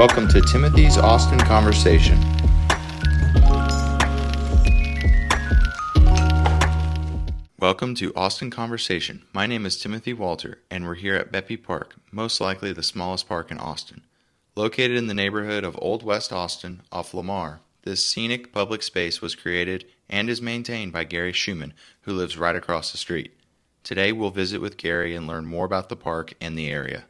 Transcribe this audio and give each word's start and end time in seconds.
Welcome 0.00 0.28
to 0.28 0.40
Timothy's 0.40 0.96
Austin 0.96 1.38
Conversation. 1.40 2.18
Welcome 7.58 7.94
to 7.96 8.10
Austin 8.16 8.50
Conversation. 8.50 9.26
My 9.34 9.44
name 9.44 9.66
is 9.66 9.78
Timothy 9.78 10.14
Walter, 10.14 10.60
and 10.70 10.86
we're 10.86 10.94
here 10.94 11.16
at 11.16 11.30
Bepi 11.30 11.58
Park, 11.58 11.96
most 12.10 12.40
likely 12.40 12.72
the 12.72 12.82
smallest 12.82 13.28
park 13.28 13.50
in 13.50 13.58
Austin. 13.58 14.00
Located 14.56 14.96
in 14.96 15.06
the 15.06 15.12
neighborhood 15.12 15.64
of 15.64 15.78
Old 15.82 16.02
West 16.02 16.32
Austin 16.32 16.80
off 16.90 17.12
Lamar, 17.12 17.60
this 17.82 18.02
scenic 18.02 18.54
public 18.54 18.82
space 18.82 19.20
was 19.20 19.34
created 19.34 19.84
and 20.08 20.30
is 20.30 20.40
maintained 20.40 20.94
by 20.94 21.04
Gary 21.04 21.34
Schumann, 21.34 21.74
who 22.00 22.14
lives 22.14 22.38
right 22.38 22.56
across 22.56 22.90
the 22.90 22.96
street. 22.96 23.32
Today 23.84 24.12
we'll 24.12 24.30
visit 24.30 24.62
with 24.62 24.78
Gary 24.78 25.14
and 25.14 25.26
learn 25.26 25.44
more 25.44 25.66
about 25.66 25.90
the 25.90 25.94
park 25.94 26.32
and 26.40 26.56
the 26.56 26.70
area. 26.70 27.04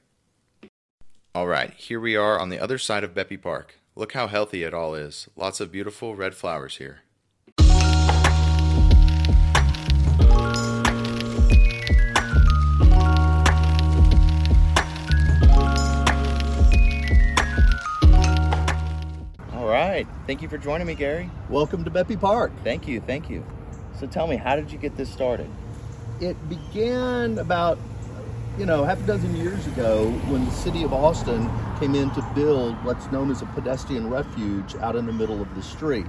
All 1.33 1.47
right, 1.47 1.73
here 1.75 2.01
we 2.01 2.17
are 2.17 2.41
on 2.41 2.49
the 2.49 2.59
other 2.59 2.77
side 2.77 3.05
of 3.05 3.15
Bepi 3.15 3.37
Park. 3.37 3.77
Look 3.95 4.15
how 4.15 4.27
healthy 4.27 4.65
it 4.65 4.75
all 4.75 4.97
is. 4.97 5.29
Lots 5.37 5.61
of 5.61 5.71
beautiful 5.71 6.17
red 6.17 6.35
flowers 6.35 6.79
here. 6.79 7.03
All 19.53 19.69
right. 19.69 20.09
Thank 20.27 20.43
you 20.43 20.49
for 20.49 20.59
joining 20.59 20.89
me, 20.89 20.97
Gary. 20.97 21.31
Welcome 21.49 21.85
to 21.85 21.93
Bepi 21.93 22.17
Park. 22.17 22.51
Thank 22.65 22.89
you. 22.89 23.01
Thank 23.01 23.31
you. 23.31 23.47
So 24.01 24.09
tell 24.09 24.27
me, 24.27 24.35
how 24.35 24.57
did 24.57 24.73
you 24.73 24.79
get 24.79 24.97
this 24.97 25.09
started? 25.09 25.49
It 26.21 26.37
began 26.49 27.39
about, 27.39 27.79
you 28.61 28.67
know, 28.67 28.85
half 28.85 29.03
a 29.03 29.07
dozen 29.07 29.35
years 29.35 29.67
ago 29.69 30.11
when 30.29 30.45
the 30.45 30.51
city 30.51 30.83
of 30.83 30.93
Austin 30.93 31.51
came 31.79 31.95
in 31.95 32.11
to 32.11 32.21
build 32.35 32.75
what's 32.85 33.11
known 33.11 33.31
as 33.31 33.41
a 33.41 33.47
pedestrian 33.47 34.11
refuge 34.11 34.77
out 34.77 34.97
in 34.97 35.07
the 35.07 35.13
middle 35.15 35.41
of 35.41 35.55
the 35.55 35.63
street. 35.63 36.05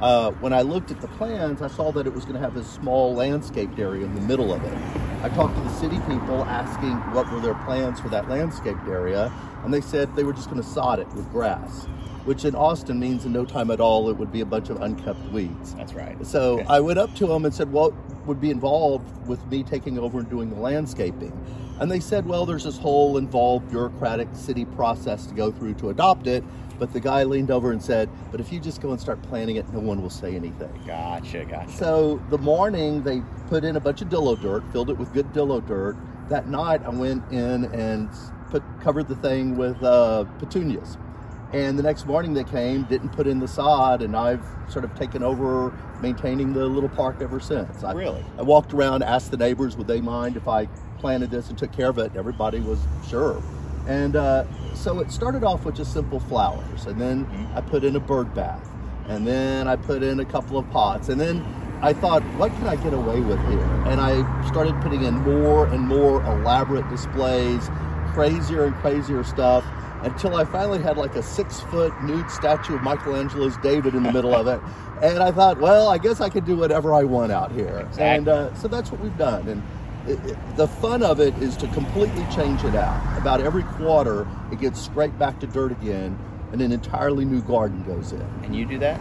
Uh, 0.00 0.30
when 0.40 0.54
I 0.54 0.62
looked 0.62 0.90
at 0.90 1.02
the 1.02 1.08
plans, 1.08 1.60
I 1.60 1.68
saw 1.68 1.92
that 1.92 2.06
it 2.06 2.14
was 2.14 2.24
going 2.24 2.36
to 2.36 2.40
have 2.40 2.56
a 2.56 2.64
small 2.64 3.12
landscaped 3.14 3.78
area 3.78 4.06
in 4.06 4.14
the 4.14 4.22
middle 4.22 4.50
of 4.50 4.64
it. 4.64 4.78
I 5.22 5.28
talked 5.28 5.54
to 5.56 5.60
the 5.60 5.74
city 5.74 5.98
people 6.08 6.42
asking 6.44 6.92
what 7.12 7.30
were 7.30 7.40
their 7.40 7.54
plans 7.66 8.00
for 8.00 8.08
that 8.08 8.30
landscaped 8.30 8.88
area, 8.88 9.30
and 9.62 9.74
they 9.74 9.82
said 9.82 10.16
they 10.16 10.24
were 10.24 10.32
just 10.32 10.48
going 10.48 10.62
to 10.62 10.66
sod 10.66 11.00
it 11.00 11.08
with 11.08 11.30
grass, 11.30 11.84
which 12.24 12.46
in 12.46 12.54
Austin 12.54 12.98
means 12.98 13.26
in 13.26 13.32
no 13.34 13.44
time 13.44 13.70
at 13.70 13.78
all 13.78 14.08
it 14.08 14.16
would 14.16 14.32
be 14.32 14.40
a 14.40 14.46
bunch 14.46 14.70
of 14.70 14.80
unkept 14.80 15.20
weeds. 15.32 15.74
That's 15.74 15.92
right. 15.92 16.16
So. 16.26 16.64
I 16.66 16.80
went 16.80 16.98
up 16.98 17.14
to 17.16 17.26
them 17.26 17.44
and 17.44 17.54
said, 17.54 17.70
What 17.70 17.92
would 18.26 18.40
be 18.40 18.50
involved 18.50 19.26
with 19.26 19.44
me 19.48 19.62
taking 19.62 19.98
over 19.98 20.20
and 20.20 20.30
doing 20.30 20.48
the 20.48 20.60
landscaping? 20.60 21.36
And 21.80 21.90
they 21.90 22.00
said, 22.00 22.26
Well, 22.26 22.46
there's 22.46 22.64
this 22.64 22.78
whole 22.78 23.16
involved 23.16 23.70
bureaucratic 23.70 24.28
city 24.34 24.64
process 24.64 25.26
to 25.26 25.34
go 25.34 25.50
through 25.50 25.74
to 25.74 25.90
adopt 25.90 26.26
it. 26.26 26.44
But 26.78 26.92
the 26.92 27.00
guy 27.00 27.24
leaned 27.24 27.50
over 27.50 27.72
and 27.72 27.82
said, 27.82 28.08
But 28.30 28.40
if 28.40 28.52
you 28.52 28.60
just 28.60 28.80
go 28.80 28.90
and 28.90 29.00
start 29.00 29.20
planting 29.22 29.56
it, 29.56 29.70
no 29.72 29.80
one 29.80 30.02
will 30.02 30.10
say 30.10 30.36
anything. 30.36 30.72
Gotcha. 30.86 31.44
Gotcha. 31.44 31.72
So 31.72 32.22
the 32.30 32.38
morning 32.38 33.02
they 33.02 33.22
put 33.48 33.64
in 33.64 33.76
a 33.76 33.80
bunch 33.80 34.02
of 34.02 34.08
dillo 34.08 34.40
dirt, 34.40 34.62
filled 34.72 34.90
it 34.90 34.98
with 34.98 35.12
good 35.12 35.32
dillo 35.32 35.66
dirt. 35.66 35.96
That 36.28 36.48
night 36.48 36.82
I 36.84 36.90
went 36.90 37.24
in 37.32 37.64
and 37.66 38.08
put 38.50 38.62
covered 38.80 39.08
the 39.08 39.16
thing 39.16 39.56
with 39.56 39.82
uh, 39.82 40.24
petunias. 40.38 40.98
And 41.52 41.76
the 41.76 41.82
next 41.82 42.06
morning 42.06 42.34
they 42.34 42.44
came, 42.44 42.84
didn't 42.84 43.08
put 43.08 43.26
in 43.26 43.40
the 43.40 43.48
sod, 43.48 44.02
and 44.02 44.16
I've 44.16 44.44
sort 44.68 44.84
of 44.84 44.94
taken 44.94 45.24
over 45.24 45.76
maintaining 46.00 46.52
the 46.52 46.64
little 46.64 46.88
park 46.88 47.16
ever 47.20 47.40
since. 47.40 47.82
I, 47.82 47.92
Really? 47.92 48.24
I 48.38 48.42
walked 48.42 48.72
around, 48.72 49.02
asked 49.02 49.32
the 49.32 49.36
neighbors 49.36 49.76
would 49.76 49.88
they 49.88 50.00
mind 50.00 50.36
if 50.36 50.46
I 50.46 50.68
planted 51.00 51.30
this 51.30 51.48
and 51.48 51.58
took 51.58 51.72
care 51.72 51.88
of 51.88 51.98
it. 51.98 52.12
Everybody 52.14 52.60
was 52.60 52.78
sure. 53.08 53.42
And 53.88 54.14
uh, 54.14 54.44
so 54.74 55.00
it 55.00 55.10
started 55.10 55.42
off 55.42 55.64
with 55.64 55.74
just 55.74 55.92
simple 55.92 56.20
flowers, 56.20 56.86
and 56.86 57.00
then 57.00 57.24
Mhm. 57.26 57.56
I 57.56 57.60
put 57.62 57.82
in 57.82 57.96
a 57.96 58.00
bird 58.00 58.34
bath, 58.34 58.68
and 59.08 59.26
then 59.26 59.66
I 59.66 59.76
put 59.76 60.02
in 60.02 60.20
a 60.20 60.24
couple 60.24 60.58
of 60.58 60.70
pots, 60.70 61.08
and 61.08 61.20
then 61.20 61.44
I 61.82 61.94
thought, 61.94 62.22
what 62.36 62.52
can 62.58 62.66
I 62.68 62.76
get 62.76 62.92
away 62.92 63.20
with 63.20 63.40
here? 63.48 63.66
And 63.86 64.00
I 64.00 64.22
started 64.46 64.78
putting 64.82 65.02
in 65.04 65.14
more 65.24 65.66
and 65.66 65.80
more 65.80 66.22
elaborate 66.24 66.88
displays, 66.90 67.70
crazier 68.12 68.64
and 68.64 68.74
crazier 68.76 69.24
stuff, 69.24 69.64
until 70.02 70.36
I 70.36 70.44
finally 70.44 70.80
had 70.80 70.96
like 70.98 71.16
a 71.16 71.22
six 71.22 71.60
foot 71.60 71.92
nude 72.02 72.30
statue 72.30 72.74
of 72.76 72.82
Michelangelo's 72.82 73.56
David 73.58 73.94
in 73.94 74.02
the 74.02 74.12
middle 74.12 74.34
of 74.34 74.46
it. 74.46 74.60
And 75.02 75.22
I 75.22 75.30
thought, 75.32 75.58
well, 75.58 75.88
I 75.88 75.96
guess 75.96 76.20
I 76.20 76.28
could 76.28 76.44
do 76.44 76.58
whatever 76.58 76.92
I 76.92 77.04
want 77.04 77.32
out 77.32 77.52
here. 77.52 77.78
Exactly. 77.88 78.02
And 78.04 78.28
uh, 78.28 78.52
so 78.54 78.68
that's 78.68 78.92
what 78.92 79.00
we've 79.00 79.16
done. 79.16 79.48
And 79.48 79.62
it, 80.10 80.56
the 80.56 80.66
fun 80.68 81.02
of 81.02 81.20
it 81.20 81.34
is 81.38 81.56
to 81.58 81.66
completely 81.68 82.24
change 82.34 82.64
it 82.64 82.74
out. 82.74 83.18
About 83.18 83.40
every 83.40 83.62
quarter, 83.62 84.26
it 84.52 84.60
gets 84.60 84.80
straight 84.80 85.18
back 85.18 85.38
to 85.40 85.46
dirt 85.46 85.72
again, 85.72 86.18
and 86.52 86.60
an 86.60 86.72
entirely 86.72 87.24
new 87.24 87.40
garden 87.42 87.82
goes 87.84 88.12
in. 88.12 88.20
and 88.42 88.54
you 88.56 88.64
do 88.66 88.78
that? 88.78 89.00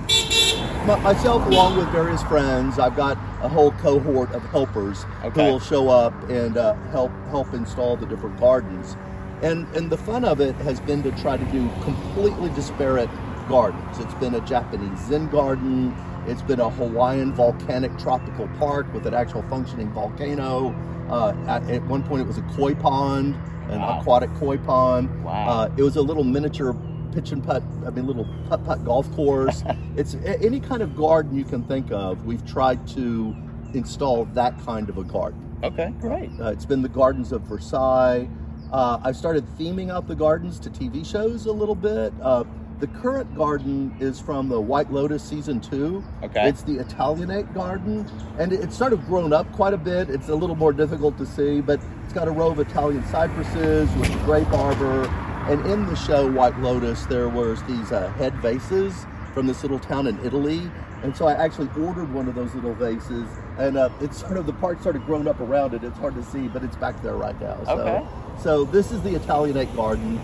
My- 0.86 1.00
myself 1.00 1.46
along 1.48 1.78
with 1.78 1.88
various 1.90 2.22
friends 2.24 2.80
i've 2.80 2.96
got 2.96 3.18
a 3.44 3.48
whole 3.50 3.72
cohort 3.74 4.32
of 4.34 4.44
helpers 4.46 5.06
Okay. 5.24 5.46
who 5.46 5.52
will 5.54 5.60
show 5.60 5.90
up 5.90 6.14
and 6.30 6.58
uh, 6.58 6.74
help 6.92 7.12
help 7.30 7.54
install 7.54 7.96
the 7.98 8.06
different 8.06 8.40
gardens 8.40 8.96
and 9.42 9.68
and 9.76 9.90
the 9.90 9.98
fun 9.98 10.24
of 10.26 10.40
it 10.42 10.56
has 10.58 10.80
been 10.82 11.02
to 11.04 11.12
try 11.14 11.38
to 11.38 11.46
do 11.46 11.70
completely 11.84 12.50
disparate 12.52 13.10
gardens 13.48 14.00
it's 14.00 14.14
been 14.16 14.36
a 14.36 14.42
japanese 14.42 15.00
zen 15.08 15.28
garden 15.30 15.96
it's 16.28 16.42
been 16.42 16.60
a 16.60 16.70
hawaiian 16.70 17.34
volcanic 17.34 17.96
tropical 17.98 18.48
park 18.60 18.92
with 18.94 19.06
an 19.06 19.14
actual 19.14 19.42
functioning 19.44 19.90
volcano 19.92 20.74
uh, 21.10 21.34
at, 21.48 21.68
at 21.70 21.82
one 21.86 22.04
point 22.04 22.22
it 22.22 22.28
was 22.28 22.38
a 22.38 22.42
koi 22.56 22.74
pond 22.76 23.36
an 23.70 23.80
Wow. 23.82 24.00
aquatic 24.00 24.30
koi 24.36 24.58
pond 24.58 25.24
Wow. 25.24 25.48
uh, 25.50 25.70
it 25.78 25.84
was 25.84 25.96
a 25.96 26.02
little 26.02 26.24
miniature 26.24 26.76
pitch 27.14 27.32
and 27.32 27.44
putt 27.44 27.64
i 27.86 27.90
mean 27.90 28.06
little 28.06 28.28
putt 28.48 28.64
putt 28.66 28.84
golf 28.86 29.12
course 29.16 29.64
it's 29.96 30.14
a- 30.16 30.40
any 30.42 30.60
kind 30.60 30.82
of 30.82 30.96
garden 30.96 31.36
you 31.36 31.44
can 31.46 31.64
think 31.64 31.92
of 31.92 32.26
we've 32.26 32.46
tried 32.46 32.88
to 32.90 33.36
install 33.74 34.26
that 34.26 34.60
kind 34.66 34.90
of 34.90 34.98
a 34.98 35.04
garden 35.04 35.46
Okay. 35.62 35.92
Great. 36.00 36.30
uh, 36.40 36.52
it's 36.52 36.66
been 36.66 36.82
the 36.82 36.88
gardens 36.90 37.32
of 37.32 37.42
versailles 37.44 38.28
uh, 38.72 39.00
i've 39.04 39.16
started 39.18 39.46
theming 39.58 39.92
out 39.92 40.08
the 40.08 40.16
gardens 40.16 40.60
to 40.60 40.70
tv 40.70 41.06
shows 41.06 41.46
a 41.48 41.52
little 41.52 41.76
bit 41.76 42.14
uh, 42.22 42.44
the 42.80 42.88
current 42.88 43.36
garden 43.36 43.94
is 44.00 44.20
from 44.20 44.48
the 44.48 44.60
white 44.60 44.92
lotus 44.92 45.22
season 45.22 45.60
two. 45.60 46.04
Okay. 46.24 46.48
it's 46.48 46.64
the 46.64 46.78
italianate 46.80 47.54
garden 47.54 48.10
and 48.38 48.54
it's 48.54 48.78
sort 48.78 48.94
of 48.94 49.06
grown 49.06 49.34
up 49.34 49.52
quite 49.52 49.74
a 49.74 49.78
bit. 49.78 50.10
It's 50.10 50.30
a 50.30 50.36
little 50.36 50.56
more 50.56 50.72
difficult 50.72 51.18
to 51.18 51.26
see 51.26 51.60
but 51.62 51.80
it's 52.06 52.14
got 52.14 52.28
a 52.28 52.32
row 52.32 52.52
of 52.52 52.60
italian 52.60 53.06
cypresses 53.08 53.94
with 53.98 54.10
a 54.10 54.26
grape 54.26 54.52
arbor. 54.54 55.08
And 55.50 55.66
in 55.66 55.86
the 55.88 55.96
show 55.96 56.30
white 56.32 56.58
lotus 56.60 57.06
there 57.06 57.28
was 57.28 57.62
these 57.64 57.92
uh, 57.92 58.08
head 58.14 58.34
vases 58.36 59.06
from 59.34 59.46
this 59.46 59.62
little 59.62 59.80
town 59.80 60.08
in 60.08 60.18
italy. 60.26 60.72
And 61.04 61.16
so 61.16 61.28
i 61.28 61.34
actually 61.34 61.70
ordered 61.82 62.14
one 62.14 62.28
of 62.30 62.36
those 62.36 62.54
little 62.56 62.76
vases 62.76 63.28
and 63.58 63.78
uh, 63.78 63.90
it's 64.00 64.20
sort 64.20 64.38
of 64.38 64.46
the 64.46 64.54
part 64.54 64.82
sort 64.82 64.96
of 64.96 65.06
grown 65.06 65.28
up 65.28 65.42
around 65.42 65.74
it. 65.74 65.84
It's 65.84 65.98
hard 65.98 66.16
to 66.16 66.24
see 66.24 66.48
but 66.48 66.64
it's 66.64 66.78
back 66.78 67.02
there 67.04 67.16
right 67.16 67.40
now. 67.42 67.62
So 67.66 67.72
Okay. 67.80 68.08
so 68.42 68.64
this 68.64 68.92
is 68.94 69.02
the 69.02 69.16
italianate 69.16 69.76
garden 69.76 70.20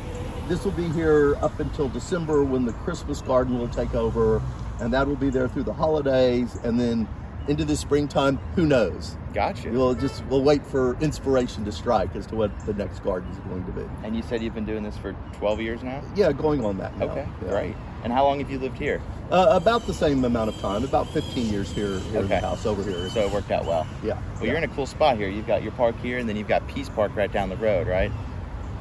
this 0.48 0.64
will 0.64 0.72
be 0.72 0.88
here 0.90 1.36
up 1.42 1.60
until 1.60 1.90
December 1.90 2.44
when 2.44 2.66
the 2.66 2.74
Christmas 2.74 3.22
garden 3.22 3.58
will 3.60 3.68
take 3.68 3.94
over, 3.96 4.42
and 4.80 4.94
that 4.94 5.08
will 5.08 5.16
be 5.16 5.30
there 5.30 5.48
through 5.48 5.64
the 5.64 5.74
holidays, 5.74 6.58
and 6.64 6.80
then 6.80 7.08
into 7.48 7.64
the 7.64 7.76
springtime. 7.76 8.38
Who 8.56 8.66
knows? 8.66 9.18
Gotcha. 9.34 9.70
We'll 9.70 9.94
just 9.94 10.26
we'll 10.26 10.42
wait 10.44 10.66
for 10.66 10.96
inspiration 11.00 11.66
to 11.66 11.72
strike 11.72 12.16
as 12.16 12.26
to 12.28 12.36
what 12.36 12.58
the 12.66 12.74
next 12.74 13.00
garden 13.04 13.30
is 13.32 13.38
going 13.40 13.66
to 13.66 13.72
be. 13.72 13.86
and 14.04 14.16
you 14.16 14.24
said 14.24 14.42
you've 14.42 14.56
been 14.56 14.66
doing 14.66 14.84
this 14.84 14.98
for 14.98 15.14
12 15.34 15.62
years 15.62 15.84
now? 15.84 16.02
Yeah, 16.16 16.32
going 16.32 16.64
on 16.66 16.78
that. 16.78 16.98
Now. 16.98 17.06
Okay. 17.06 17.28
Yeah. 17.44 17.50
Great. 17.50 17.76
And 18.04 18.14
how 18.14 18.24
long 18.24 18.40
have 18.40 18.50
you 18.52 18.60
lived 18.60 18.78
here? 18.78 19.02
Uh, 19.32 19.48
about 19.52 19.86
the 19.88 19.94
same 19.94 20.24
amount 20.24 20.50
of 20.50 20.60
time, 20.60 20.84
about 20.84 21.08
15 21.10 21.52
years 21.52 21.72
here, 21.72 22.00
here 22.00 22.22
in 22.22 22.28
the 22.28 22.40
house 22.40 22.66
over 22.66 22.84
here. 22.84 23.10
So 23.10 23.22
it 23.22 23.32
worked 23.32 23.50
out 23.52 23.66
well. 23.66 23.88
yeah. 24.04 24.22
Well, 24.36 24.46
you're 24.46 24.58
in 24.58 24.64
a 24.64 24.68
cool 24.70 24.86
spot 24.86 25.18
here. 25.18 25.28
You've 25.28 25.48
got 25.48 25.64
your 25.64 25.72
park 25.72 26.00
here, 26.02 26.20
and 26.20 26.30
then 26.30 26.36
you've 26.36 26.48
got 26.48 26.68
Pease 26.68 26.90
Park 26.90 27.16
right 27.16 27.32
down 27.32 27.50
the 27.50 27.58
road, 27.58 27.88
right? 27.88 28.12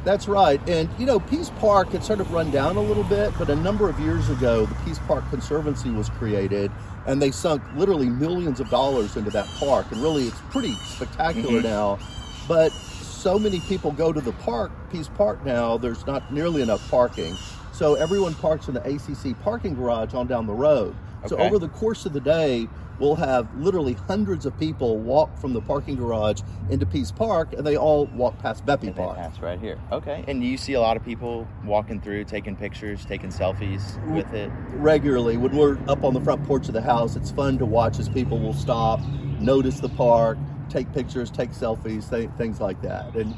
That's 0.05 0.29
right. 0.29 0.61
And, 0.69 0.89
you 0.99 1.07
know, 1.07 1.19
Pease 1.19 1.51
Park 1.59 1.89
had 1.89 2.05
sort 2.05 2.21
of 2.21 2.31
run 2.31 2.51
down 2.51 2.77
a 2.77 2.81
little 2.81 3.05
bit, 3.05 3.33
but 3.39 3.49
a 3.49 3.57
number 3.57 3.89
of 3.89 3.99
years 3.99 4.29
ago, 4.29 4.67
the 4.67 4.75
Pease 4.85 4.99
Park 5.01 5.29
Conservancy 5.31 5.91
was 5.91 6.11
created, 6.11 6.71
and 7.07 7.23
they 7.23 7.31
sunk 7.31 7.63
literally 7.75 8.11
millions 8.11 8.61
of 8.61 8.69
dollars 8.69 9.17
into 9.17 9.31
that 9.31 9.47
park. 9.59 9.87
And 9.91 10.03
really, 10.03 10.25
it's 10.29 10.41
pretty 10.51 10.75
spectacular 10.75 11.61
Mhm. 11.61 11.65
now. 11.65 11.99
But 12.47 12.71
so 12.73 13.39
many 13.39 13.61
people 13.61 13.93
go 13.93 14.13
to 14.13 14.21
the 14.21 14.33
park, 14.33 14.71
Pease 14.93 15.09
Park 15.09 15.45
now, 15.47 15.79
there's 15.79 16.07
not 16.07 16.31
nearly 16.31 16.61
enough 16.61 16.89
parking. 16.91 17.35
So 17.73 17.95
everyone 17.95 18.35
parks 18.35 18.69
in 18.69 18.75
the 18.75 18.87
ACC 18.87 19.35
parking 19.43 19.75
garage 19.75 20.13
on 20.13 20.27
down 20.27 20.47
the 20.47 20.53
road. 20.53 20.95
So 21.27 21.39
over 21.39 21.59
the 21.59 21.69
course 21.69 22.05
of 22.05 22.13
the 22.13 22.21
day, 22.21 22.69
we'll 22.99 23.15
have 23.17 23.53
literally 23.57 23.95
hundreds 23.95 24.47
of 24.47 24.59
people 24.59 24.99
walk 24.99 25.37
from 25.39 25.53
the 25.53 25.61
parking 25.61 25.97
garage 25.97 26.41
into 26.71 26.87
Pease 26.87 27.13
Park, 27.13 27.53
and 27.53 27.67
they 27.67 27.77
all 27.77 28.07
walk 28.07 28.39
past 28.39 28.65
Bepi 28.65 28.89
And 28.89 28.97
then 28.97 29.05
Park. 29.05 29.17
that's 29.17 29.41
right 29.41 29.59
here. 29.61 29.79
Okay. 29.93 30.25
And 30.29 30.43
you 30.45 30.57
see 30.57 30.75
a 30.75 30.81
lot 30.81 30.97
of 30.97 31.05
people 31.05 31.47
walking 31.65 32.01
through, 32.01 32.25
taking 32.25 32.57
pictures, 32.57 33.05
taking 33.05 33.31
selfies 33.31 33.99
with 34.15 34.33
it. 34.33 34.51
regularly 34.75 35.37
when 35.37 35.57
we're 35.57 35.79
up 35.89 36.05
on 36.05 36.15
the 36.15 36.21
front 36.21 36.45
porch 36.47 36.69
of 36.69 36.75
the 36.75 36.83
house 36.83 37.17
it's 37.17 37.31
fun 37.31 37.57
to 37.59 37.65
watch 37.67 37.99
as 37.99 38.09
people 38.09 38.39
will 38.39 38.53
stop 38.55 39.01
notice 39.41 39.81
the 39.81 39.89
park 39.91 40.37
take 40.69 40.91
pictures 40.93 41.31
take 41.31 41.51
selfies 41.51 42.11
th- 42.11 42.29
things 42.37 42.61
like 42.61 42.81
that 42.83 43.15
and 43.15 43.35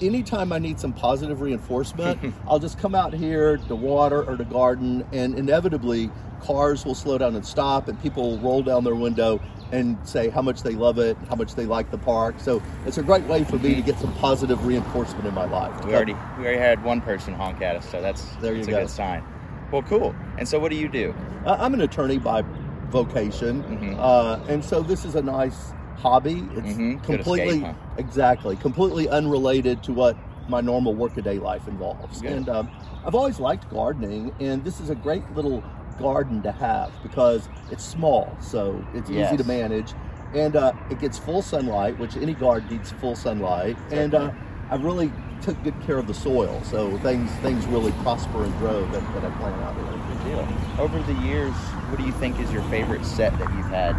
anytime 0.00 0.52
I 0.52 0.58
need 0.58 0.80
some 0.80 0.92
positive 0.92 1.40
reinforcement, 1.40 2.34
I'll 2.48 2.58
just 2.58 2.78
come 2.78 2.94
out 2.94 3.14
here 3.14 3.56
to 3.68 3.76
water 3.76 4.24
or 4.24 4.36
to 4.36 4.44
garden, 4.44 5.06
and 5.12 5.38
inevitably 5.38 6.10
cars 6.42 6.84
will 6.84 6.94
slow 6.94 7.18
down 7.18 7.34
and 7.36 7.44
stop, 7.46 7.88
and 7.88 8.00
people 8.02 8.30
will 8.32 8.38
roll 8.38 8.62
down 8.62 8.84
their 8.84 8.94
window 8.94 9.40
and 9.70 9.96
say 10.06 10.28
how 10.28 10.42
much 10.42 10.62
they 10.62 10.72
love 10.74 10.98
it, 10.98 11.16
how 11.28 11.34
much 11.36 11.54
they 11.54 11.64
like 11.64 11.90
the 11.90 11.98
park. 11.98 12.34
So 12.38 12.60
it's 12.84 12.98
a 12.98 13.02
great 13.02 13.24
way 13.24 13.44
for 13.44 13.56
me 13.58 13.74
to 13.74 13.80
get 13.82 13.98
some 13.98 14.12
positive 14.14 14.66
reinforcement 14.66 15.26
in 15.26 15.32
my 15.34 15.46
life. 15.46 15.84
We 15.84 15.94
already 15.94 16.14
we 16.38 16.44
already 16.44 16.58
had 16.58 16.84
one 16.84 17.00
person 17.00 17.32
honk 17.34 17.62
at 17.62 17.76
us, 17.76 17.88
so 17.90 18.02
that's 18.02 18.22
There 18.40 18.52
you 18.52 18.58
that's 18.58 18.68
a 18.68 18.70
go. 18.72 18.80
good 18.80 18.90
sign. 18.90 19.24
Well, 19.70 19.82
cool. 19.82 20.14
And 20.36 20.46
so, 20.46 20.58
what 20.58 20.70
do 20.70 20.76
you 20.76 20.88
do? 20.88 21.14
Uh, 21.46 21.56
I'm 21.58 21.72
an 21.72 21.80
attorney 21.80 22.18
by 22.18 22.42
vocation, 22.90 23.62
Mhm. 23.62 23.96
uh, 23.98 24.38
and 24.48 24.62
so 24.62 24.82
this 24.82 25.06
is 25.06 25.14
a 25.14 25.22
nice 25.22 25.72
hobby. 25.96 26.46
It's 26.54 26.74
Mhm. 26.74 27.02
Completely, 27.02 27.48
escape, 27.58 27.62
huh? 27.64 27.72
exactly, 27.96 28.56
completely 28.56 29.08
unrelated 29.08 29.82
to 29.84 29.92
what 29.94 30.16
my 30.48 30.60
normal 30.60 30.94
workaday 30.94 31.38
life 31.38 31.66
involves. 31.68 32.20
Good. 32.20 32.32
And 32.32 32.48
um, 32.50 32.68
I've 33.06 33.14
always 33.14 33.40
liked 33.40 33.70
gardening, 33.70 34.32
and 34.40 34.62
this 34.64 34.80
is 34.80 34.90
a 34.90 34.94
great 34.94 35.22
little 35.34 35.62
garden 36.02 36.42
to 36.42 36.52
have 36.52 36.92
because 37.02 37.48
it's 37.70 37.84
small, 37.84 38.36
so 38.40 38.84
it's 38.94 39.08
easy 39.10 39.36
to 39.36 39.44
manage, 39.44 39.94
and 40.34 40.56
uh, 40.56 40.72
it 40.90 40.98
gets 41.00 41.18
full 41.18 41.40
sunlight, 41.42 41.98
which 41.98 42.16
any 42.16 42.34
garden 42.34 42.68
needs 42.70 42.90
full 42.92 43.14
sunlight, 43.16 43.76
and 43.90 44.14
uh, 44.14 44.30
I 44.70 44.74
really 44.76 45.10
took 45.40 45.60
good 45.62 45.80
care 45.86 45.98
of 45.98 46.06
the 46.06 46.14
soil, 46.14 46.60
so 46.64 46.96
things 46.98 47.30
things 47.42 47.64
really 47.66 47.92
prosper 48.02 48.44
and 48.44 48.56
grow 48.58 48.84
that, 48.90 49.14
that 49.14 49.24
I 49.24 49.30
plant 49.38 49.62
out 49.62 49.74
here. 49.74 49.84
Good 50.08 50.24
deal. 50.24 50.82
Over 50.84 50.98
the 51.02 51.14
years, 51.26 51.54
what 51.88 51.98
do 51.98 52.04
you 52.04 52.12
think 52.12 52.38
is 52.40 52.52
your 52.52 52.62
favorite 52.64 53.04
set 53.04 53.36
that 53.38 53.50
you've 53.54 53.66
had 53.66 53.94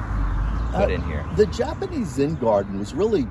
put 0.74 0.90
Uh, 0.90 0.94
in 0.94 1.02
here? 1.04 1.26
The 1.36 1.46
Japanese 1.48 2.10
Zen 2.16 2.36
garden 2.36 2.80
was 2.80 2.94
really 2.94 3.28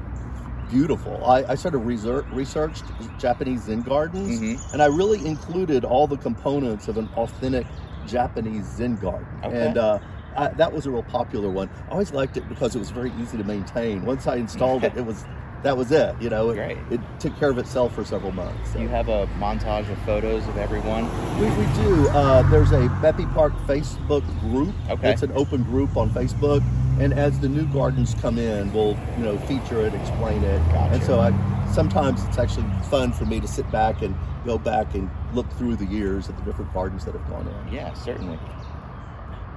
beautiful. 0.71 1.23
I, 1.27 1.45
I 1.49 1.55
sort 1.55 1.75
of 1.75 1.83
reser- 1.83 2.25
researched 2.35 2.85
Japanese 3.19 3.65
Zen 3.65 3.83
gardens, 3.83 4.41
Mhm. 4.41 4.73
and 4.73 4.83
I 4.83 4.87
really 4.87 5.25
included 5.27 5.85
all 5.85 6.07
the 6.07 6.17
components 6.17 6.89
of 6.89 6.97
an 6.97 7.09
authentic 7.17 7.67
Japanese 8.07 8.65
Zen 8.65 8.97
garden. 8.97 9.27
Okay. 9.45 9.67
And 9.67 9.79
uh, 9.79 9.99
I, 10.37 10.49
that 10.49 10.73
was 10.73 10.87
a 10.87 10.91
real 10.91 11.03
popular 11.03 11.51
one. 11.51 11.69
I 11.89 11.93
always 11.93 12.13
liked 12.13 12.37
it 12.37 12.49
because 12.49 12.75
it 12.75 12.79
was 12.79 12.91
very 12.91 13.13
easy 13.21 13.37
to 13.37 13.45
maintain. 13.45 14.05
Once 14.05 14.27
I 14.27 14.37
installed 14.37 14.85
it, 14.85 14.97
it 14.97 15.05
was 15.05 15.25
that 15.63 15.77
was 15.77 15.93
it. 15.93 16.15
You 16.21 16.29
know, 16.31 16.51
it, 16.51 16.79
it 16.91 17.01
took 17.21 17.37
care 17.39 17.51
of 17.51 17.59
itself 17.59 17.95
for 17.95 18.05
several 18.05 18.33
months. 18.33 18.73
so. 18.73 18.81
You 18.81 18.89
have 18.89 19.09
a 19.09 19.27
montage 19.39 19.91
of 19.91 19.99
photos 20.03 20.47
of 20.49 20.57
everyone? 20.57 21.05
We, 21.39 21.47
we 21.51 21.73
do. 21.75 22.09
Uh, 22.09 22.49
there's 22.51 22.73
a 22.73 22.89
Bepi 23.01 23.27
Park 23.33 23.53
Facebook 23.67 24.25
group. 24.41 24.75
Okay. 24.91 25.13
It's 25.13 25.23
an 25.23 25.33
open 25.33 25.63
group 25.63 25.97
on 25.97 26.11
Facebook, 26.11 26.63
and 27.01 27.13
as 27.13 27.39
the 27.41 27.49
new 27.49 27.67
gardens 27.67 28.15
come 28.21 28.39
in, 28.39 28.73
we'll 28.73 28.97
you 29.19 29.25
know 29.25 29.39
feature 29.39 29.81
it, 29.87 29.95
explain 29.95 30.43
it, 30.45 30.59
Gotcha. 30.71 30.95
and 30.95 31.03
so 31.03 31.21
I 31.21 31.33
sometimes 31.73 32.23
it's 32.25 32.39
actually 32.39 32.67
fun 32.91 33.13
for 33.13 33.25
me 33.25 33.41
to 33.41 33.49
sit 33.49 33.71
back 33.71 34.03
and 34.03 34.15
go 34.45 34.59
back 34.59 34.95
and 34.95 35.11
look 35.33 35.51
through 35.53 35.77
the 35.77 35.87
years 35.87 36.29
at 36.29 36.37
the 36.37 36.43
different 36.43 36.73
gardens 36.75 37.05
that 37.05 37.15
have 37.15 37.29
gone 37.31 37.47
in. 37.49 37.73
Yeah, 37.75 37.93
certainly. 37.95 38.39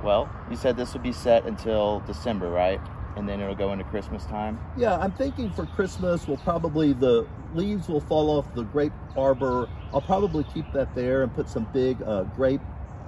Well, 0.04 0.30
you 0.50 0.56
said 0.56 0.78
this 0.78 0.94
would 0.94 1.02
be 1.04 1.12
set 1.12 1.46
until 1.46 2.02
December, 2.02 2.50
right? 2.50 2.80
And 3.18 3.28
then 3.28 3.40
it'll 3.42 3.56
go 3.56 3.72
into 3.72 3.86
Christmas 3.86 4.26
time. 4.26 4.60
Yeah, 4.78 4.98
I'm 4.98 5.12
thinking 5.14 5.50
for 5.52 5.66
Christmas, 5.66 6.28
we'll 6.28 6.38
probably 6.38 6.94
the 6.94 7.26
leaves 7.54 7.88
will 7.88 8.02
fall 8.02 8.30
off 8.30 8.54
the 8.54 8.64
grape 8.64 8.92
arbor. 9.18 9.68
I'll 9.94 10.02
probably 10.02 10.44
keep 10.54 10.72
that 10.74 10.94
there 10.96 11.24
and 11.24 11.34
put 11.34 11.50
some 11.50 11.66
big 11.74 12.02
uh, 12.04 12.24
grape 12.36 12.62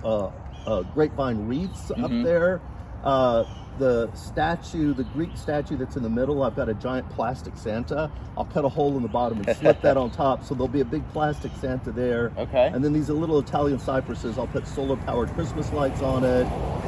uh, 0.03 0.31
uh, 0.65 0.81
grapevine 0.93 1.47
wreaths 1.47 1.91
up 1.91 1.97
Mhm. 1.97 2.23
there. 2.23 2.61
Uh, 3.03 3.45
the 3.77 4.11
statue, 4.13 4.93
the 4.93 5.03
Greek 5.03 5.29
statue 5.35 5.77
that's 5.77 5.95
in 5.95 6.03
the 6.03 6.09
middle, 6.09 6.43
I've 6.43 6.55
got 6.55 6.69
a 6.69 6.73
giant 6.73 7.09
plastic 7.11 7.55
Santa. 7.55 8.11
I'll 8.35 8.45
cut 8.45 8.65
a 8.65 8.69
hole 8.69 8.97
in 8.97 9.03
the 9.03 9.09
bottom 9.09 9.39
and 9.39 9.57
slip 9.57 9.81
that 9.81 9.97
on 10.03 10.11
top, 10.11 10.43
so 10.43 10.55
there'll 10.55 10.67
be 10.67 10.81
a 10.81 10.85
big 10.85 11.07
plastic 11.11 11.51
Santa 11.59 11.91
there. 11.91 12.31
Okay. 12.37 12.71
And 12.73 12.83
then 12.83 12.93
these 12.93 13.09
little 13.09 13.39
Italian 13.39 13.79
cypresses, 13.79 14.37
I'll 14.37 14.47
put 14.47 14.67
solar-powered 14.67 15.29
Christmas 15.33 15.71
lights 15.73 16.01
on 16.01 16.23
it, 16.23 16.47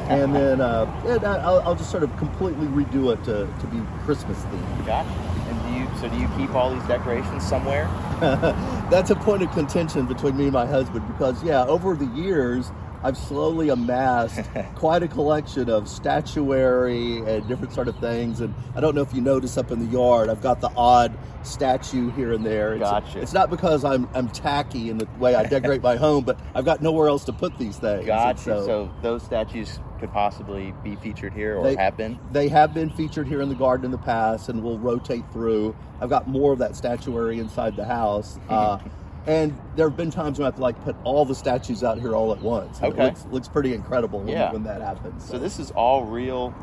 and 0.10 0.36
then 0.36 0.62
uh, 0.62 0.86
and 1.06 1.24
I'll, 1.24 1.60
I'll 1.62 1.76
just 1.76 1.92
sort 1.92 2.04
of 2.04 2.16
completely 2.18 2.66
redo 2.68 3.14
it 3.14 3.24
to, 3.26 3.48
to 3.60 3.68
be 3.68 3.82
Christmas 4.04 4.38
themed. 4.40 4.86
Gotcha. 4.86 5.10
And 5.50 5.64
do 5.64 5.80
you 5.80 6.00
so 6.00 6.10
do 6.10 6.18
you 6.18 6.30
keep 6.38 6.56
all 6.56 6.74
these 6.74 6.88
decorations 6.88 7.48
somewhere? 7.48 7.86
That's 8.90 9.12
a 9.12 9.16
point 9.16 9.44
of 9.44 9.52
contention 9.52 10.06
between 10.08 10.38
me 10.38 10.46
and 10.46 10.54
my 10.54 10.66
husband 10.66 11.08
because, 11.08 11.44
yeah, 11.44 11.66
over 11.66 11.96
the 11.96 12.08
years, 12.08 12.72
I've 13.02 13.18
slowly 13.18 13.70
amassed 13.70 14.42
quite 14.76 15.04
a 15.04 15.08
collection 15.08 15.70
of 15.70 15.88
statuary 15.88 17.20
and 17.20 17.48
different 17.48 17.74
sort 17.74 17.88
of 17.88 17.98
things. 18.00 18.42
And 18.42 18.54
I 18.76 18.82
don't 18.82 18.96
know 18.96 19.02
if 19.02 19.14
you 19.14 19.22
notice 19.22 19.58
up 19.58 19.72
in 19.72 19.80
the 19.80 19.86
yard, 19.86 20.30
I've 20.30 20.42
got 20.42 20.60
the 20.62 20.70
odd 20.76 21.18
statue 21.44 22.12
here 22.12 22.34
and 22.34 22.46
there. 22.46 22.74
It's, 22.74 22.82
Gotcha. 22.82 23.22
it's 23.22 23.34
not 23.34 23.50
because 23.50 23.86
I'm 23.86 24.10
I'm 24.14 24.28
tacky 24.30 24.90
in 24.90 24.98
the 24.98 25.08
way 25.18 25.36
I 25.36 25.44
decorate 25.46 25.82
my 25.82 25.96
home, 25.96 26.24
but 26.26 26.38
I've 26.54 26.66
got 26.66 26.82
nowhere 26.82 27.08
else 27.08 27.24
to 27.26 27.34
put 27.34 27.58
these 27.58 27.78
things. 27.78 28.06
Gotcha. 28.06 28.44
so- 28.44 28.66
So, 28.66 28.92
those 29.02 29.24
statues 29.24 29.80
could 30.00 30.12
possibly 30.14 30.74
be 30.84 30.96
featured 30.98 31.34
here 31.34 31.58
or 31.58 31.64
They- 31.64 31.76
have 31.76 31.98
been. 31.98 32.20
They 32.32 32.48
have 32.50 32.74
been 32.74 32.90
featured 32.90 33.28
here 33.28 33.42
in 33.42 33.50
the 33.50 33.56
garden 33.56 33.86
in 33.86 33.92
the 33.92 33.98
past, 33.98 34.50
and 34.50 34.62
we'll 34.64 34.78
rotate 34.80 35.24
through. 35.32 35.76
I've 36.02 36.10
got 36.10 36.28
more 36.28 36.54
of 36.54 36.60
that 36.60 36.76
statuary 36.76 37.40
inside 37.40 37.76
the 37.76 37.86
house, 37.86 38.40
uh, 38.50 38.78
and 39.28 39.58
there 39.76 39.88
have 39.88 39.98
been 39.98 40.12
times 40.12 40.40
when 40.40 40.46
I 40.46 40.48
have 40.48 40.56
to 40.56 40.62
like 40.62 40.82
put 40.84 40.96
all 41.04 41.26
the 41.26 41.36
statues 41.36 41.84
out 41.84 42.00
here 42.00 42.16
all 42.16 42.32
at 42.32 42.42
once. 42.42 42.82
Okay. 42.82 42.88
it 42.88 43.06
looks, 43.06 43.26
looks 43.32 43.48
pretty 43.48 43.74
incredible 43.74 44.20
when, 44.20 44.30
Yeah. 44.30 44.52
when 44.52 44.64
that 44.64 44.82
happens. 44.82 45.24
So 45.26 45.38
this 45.38 45.60
is 45.60 45.72
all 45.72 46.06
real, 46.06 46.54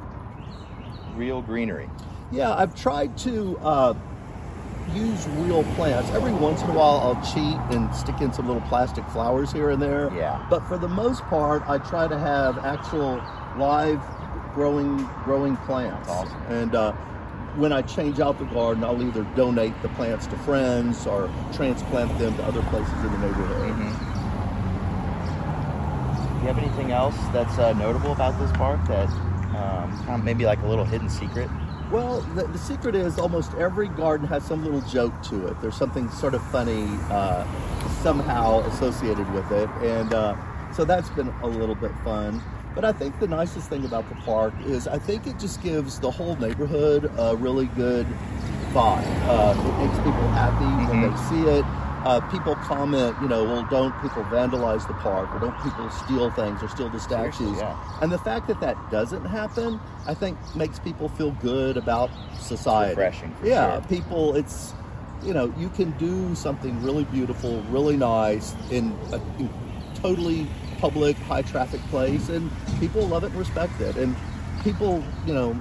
real 1.14 1.42
greenery. 1.42 1.88
yeah, 2.32 2.54
I've 2.54 2.74
tried 2.74 3.16
to 3.18 3.58
uh, 3.62 3.94
use 4.94 5.26
real 5.28 5.62
plants. 5.74 6.10
Every 6.10 6.32
once 6.32 6.62
in 6.62 6.70
a 6.70 6.74
while, 6.74 6.98
I'll 6.98 7.22
cheat 7.32 7.56
and 7.76 7.94
stick 7.94 8.20
in 8.20 8.32
some 8.32 8.46
little 8.46 8.62
plastic 8.62 9.04
flowers 9.08 9.52
here 9.52 9.70
and 9.70 9.80
there. 9.80 10.10
Yeah. 10.14 10.44
But 10.50 10.66
for 10.66 10.78
the 10.78 10.88
most 10.88 11.22
part, 11.24 11.62
I 11.68 11.78
try 11.78 12.08
to 12.08 12.18
have 12.18 12.58
actual 12.64 13.22
live 13.58 14.00
growing 14.54 14.96
growing 15.24 15.56
plants. 15.58 16.08
Awesome. 16.08 16.42
And 16.48 16.74
uh, 16.74 16.92
when 17.56 17.72
I 17.72 17.82
change 17.82 18.20
out 18.20 18.38
the 18.38 18.44
garden, 18.44 18.84
I'll 18.84 19.02
either 19.02 19.24
donate 19.34 19.80
the 19.82 19.88
plants 19.90 20.26
to 20.28 20.36
friends 20.38 21.06
or 21.06 21.30
transplant 21.54 22.16
them 22.18 22.36
to 22.36 22.44
other 22.44 22.62
places 22.64 22.92
in 22.92 23.12
the 23.12 23.18
neighborhood. 23.18 23.72
Mm-hmm. 23.72 24.12
Do 26.34 26.42
you 26.42 26.48
have 26.48 26.58
anything 26.58 26.92
else 26.92 27.16
that's 27.32 27.58
uh, 27.58 27.72
notable 27.72 28.12
about 28.12 28.38
this 28.38 28.52
park 28.52 28.86
that 28.88 29.08
um, 29.08 30.04
kind 30.04 30.20
of 30.20 30.24
maybe 30.24 30.44
like 30.44 30.60
a 30.60 30.66
little 30.66 30.84
hidden 30.84 31.08
secret? 31.08 31.48
Well, 31.90 32.20
the, 32.34 32.46
the 32.46 32.58
secret 32.58 32.94
is 32.94 33.18
almost 33.18 33.54
every 33.54 33.88
garden 33.88 34.26
has 34.28 34.44
some 34.44 34.62
little 34.62 34.82
joke 34.82 35.22
to 35.24 35.46
it. 35.46 35.60
There's 35.60 35.76
something 35.76 36.10
sort 36.10 36.34
of 36.34 36.46
funny 36.50 36.86
uh, 37.10 37.46
somehow 38.02 38.60
associated 38.66 39.32
with 39.32 39.50
it, 39.52 39.70
and 39.82 40.12
uh, 40.12 40.36
so 40.72 40.84
that's 40.84 41.08
been 41.10 41.28
a 41.42 41.46
little 41.46 41.76
bit 41.76 41.92
fun. 42.04 42.42
But 42.76 42.84
I 42.84 42.92
think 42.92 43.18
the 43.18 43.26
nicest 43.26 43.70
thing 43.70 43.86
about 43.86 44.06
the 44.10 44.14
park 44.16 44.52
is 44.66 44.86
I 44.86 44.98
think 44.98 45.26
it 45.26 45.38
just 45.38 45.62
gives 45.62 45.98
the 45.98 46.10
whole 46.10 46.36
neighborhood 46.36 47.10
a 47.16 47.34
really 47.34 47.66
good 47.68 48.06
vibe. 48.72 49.02
Uh, 49.26 49.56
it 49.58 49.86
makes 49.86 49.96
people 49.98 50.28
happy 50.36 50.92
when 50.92 51.00
they 51.00 51.16
see 51.28 51.48
it. 51.58 51.64
Uh, 52.04 52.20
people 52.30 52.54
comment, 52.56 53.16
you 53.22 53.28
know, 53.28 53.44
well, 53.44 53.66
don't 53.70 54.00
people 54.02 54.22
vandalize 54.24 54.86
the 54.86 54.92
park 54.94 55.34
or 55.34 55.40
don't 55.40 55.60
people 55.62 55.90
steal 55.90 56.30
things 56.32 56.62
or 56.62 56.68
steal 56.68 56.90
the 56.90 57.00
statues? 57.00 57.56
yeah. 57.56 57.98
And 58.02 58.12
the 58.12 58.18
fact 58.18 58.46
that 58.48 58.60
that 58.60 58.76
doesn't 58.90 59.24
happen, 59.24 59.80
I 60.06 60.12
think, 60.12 60.38
makes 60.54 60.78
people 60.78 61.08
feel 61.08 61.30
good 61.32 61.78
about 61.78 62.10
society. 62.38 62.90
refreshing, 62.90 63.34
for 63.36 63.46
yeah, 63.46 63.80
sure. 63.80 63.88
people, 63.88 64.36
it's 64.36 64.74
you 65.24 65.32
know, 65.32 65.52
you 65.58 65.70
can 65.70 65.92
do 65.92 66.34
something 66.34 66.80
really 66.82 67.04
beautiful, 67.04 67.62
really 67.70 67.96
nice 67.96 68.54
in 68.70 68.96
a 69.12 69.16
in 69.40 69.50
totally 69.94 70.46
public, 70.78 71.16
high 71.18 71.42
traffic 71.42 71.80
place, 71.90 72.28
and 72.28 72.50
people 72.80 73.06
love 73.06 73.24
it 73.24 73.28
and 73.30 73.36
respect 73.36 73.80
it. 73.80 73.96
And 73.96 74.14
people, 74.62 75.02
you 75.26 75.34
know, 75.34 75.56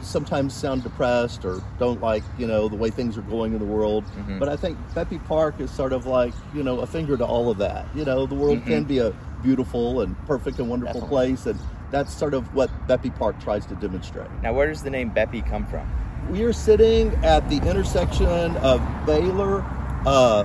sometimes 0.00 0.54
sound 0.54 0.82
depressed 0.84 1.44
or 1.44 1.62
don't 1.78 2.00
like, 2.00 2.22
you 2.38 2.46
know, 2.46 2.68
the 2.68 2.76
way 2.76 2.88
things 2.90 3.18
are 3.18 3.22
going 3.22 3.52
in 3.52 3.58
the 3.58 3.64
world. 3.64 4.04
Mhm. 4.16 4.38
But 4.38 4.48
I 4.48 4.56
think 4.56 4.78
Bepi 4.94 5.18
Park 5.26 5.56
is 5.60 5.70
sort 5.70 5.92
of 5.92 6.06
like, 6.06 6.32
you 6.54 6.62
know, 6.62 6.80
a 6.80 6.86
finger 6.86 7.16
to 7.16 7.24
all 7.24 7.50
of 7.50 7.58
that. 7.58 7.86
You 7.94 8.04
know, 8.04 8.24
the 8.26 8.34
world 8.34 8.58
Mhm. 8.60 8.66
can 8.66 8.84
be 8.84 8.98
a 8.98 9.12
beautiful 9.42 10.00
and 10.00 10.14
perfect 10.26 10.58
and 10.58 10.68
wonderful 10.68 11.00
Definitely. 11.00 11.16
place, 11.34 11.46
and 11.46 11.58
that's 11.90 12.12
sort 12.12 12.34
of 12.34 12.54
what 12.54 12.70
Bepi 12.86 13.10
Park 13.10 13.40
tries 13.40 13.66
to 13.66 13.74
demonstrate. 13.74 14.28
Now, 14.42 14.52
where 14.52 14.68
does 14.68 14.82
the 14.82 14.90
name 14.90 15.10
Bepi 15.10 15.42
come 15.42 15.64
from? 15.66 15.82
We 16.30 16.42
are 16.42 16.52
sitting 16.52 17.12
at 17.24 17.48
the 17.48 17.56
intersection 17.68 18.56
of 18.58 18.80
Baylor 19.06 19.64
uh, 20.06 20.44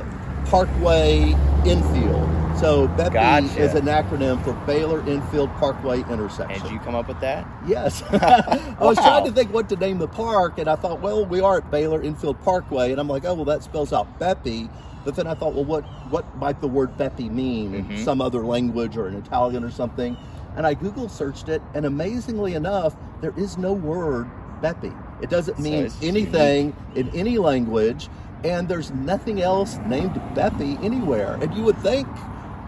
Parkway 0.49 1.35
Enfield. 1.65 2.29
So 2.59 2.87
Bepi 2.89 3.13
Gotcha. 3.13 3.59
is 3.59 3.73
an 3.73 3.85
acronym 3.87 4.41
for 4.43 4.53
Baylor 4.65 5.01
Enfield 5.01 5.49
Parkway 5.55 5.99
Intersection. 6.09 6.51
And 6.51 6.63
did 6.63 6.71
you 6.71 6.79
come 6.79 6.95
up 6.95 7.09
with 7.09 7.19
that? 7.19 7.45
Yes. 7.67 8.01
I 8.11 8.75
was 8.79 8.97
trying 8.97 9.25
to 9.25 9.31
think 9.31 9.51
what 9.51 9.67
to 9.69 9.75
name 9.75 9.97
the 9.97 10.07
park, 10.07 10.57
and 10.59 10.69
I 10.69 10.75
thought, 10.77 11.01
well, 11.01 11.25
we 11.25 11.41
are 11.41 11.57
at 11.57 11.69
Baylor 11.69 12.01
Enfield 12.01 12.41
Parkway, 12.43 12.91
and 12.91 13.01
I'm 13.01 13.07
like, 13.09 13.25
oh, 13.25 13.33
well, 13.33 13.45
that 13.45 13.63
spells 13.63 13.91
out 13.91 14.17
Bepi. 14.19 14.69
But 15.03 15.15
then 15.15 15.27
I 15.27 15.33
thought, 15.33 15.53
well, 15.53 15.65
what 15.65 15.83
what 16.09 16.37
might 16.37 16.61
the 16.61 16.67
word 16.69 16.97
Bepi 16.97 17.27
mean 17.29 17.73
in 17.75 17.85
Mhm. 17.85 18.05
some 18.05 18.21
other 18.21 18.45
language 18.45 18.95
or 18.95 19.09
in 19.09 19.15
Italian 19.15 19.63
or 19.65 19.71
something? 19.71 20.15
And 20.55 20.65
I 20.65 20.73
Google 20.75 21.09
searched 21.09 21.49
it, 21.49 21.61
and 21.73 21.85
amazingly 21.85 22.53
enough, 22.53 22.95
there 23.19 23.33
is 23.35 23.57
no 23.57 23.73
word 23.73 24.27
Bepi. 24.61 24.93
It 25.21 25.29
doesn't 25.29 25.59
mean 25.59 25.85
it's 25.85 26.01
anything 26.01 26.73
in 26.95 27.09
any 27.09 27.37
language. 27.39 28.07
and 28.45 28.67
there's 28.67 28.91
nothing 28.91 29.41
else 29.41 29.79
named 29.87 30.13
Bepi 30.35 30.77
anywhere. 30.83 31.37
And 31.41 31.53
you 31.55 31.63
would 31.63 31.77
think, 31.77 32.05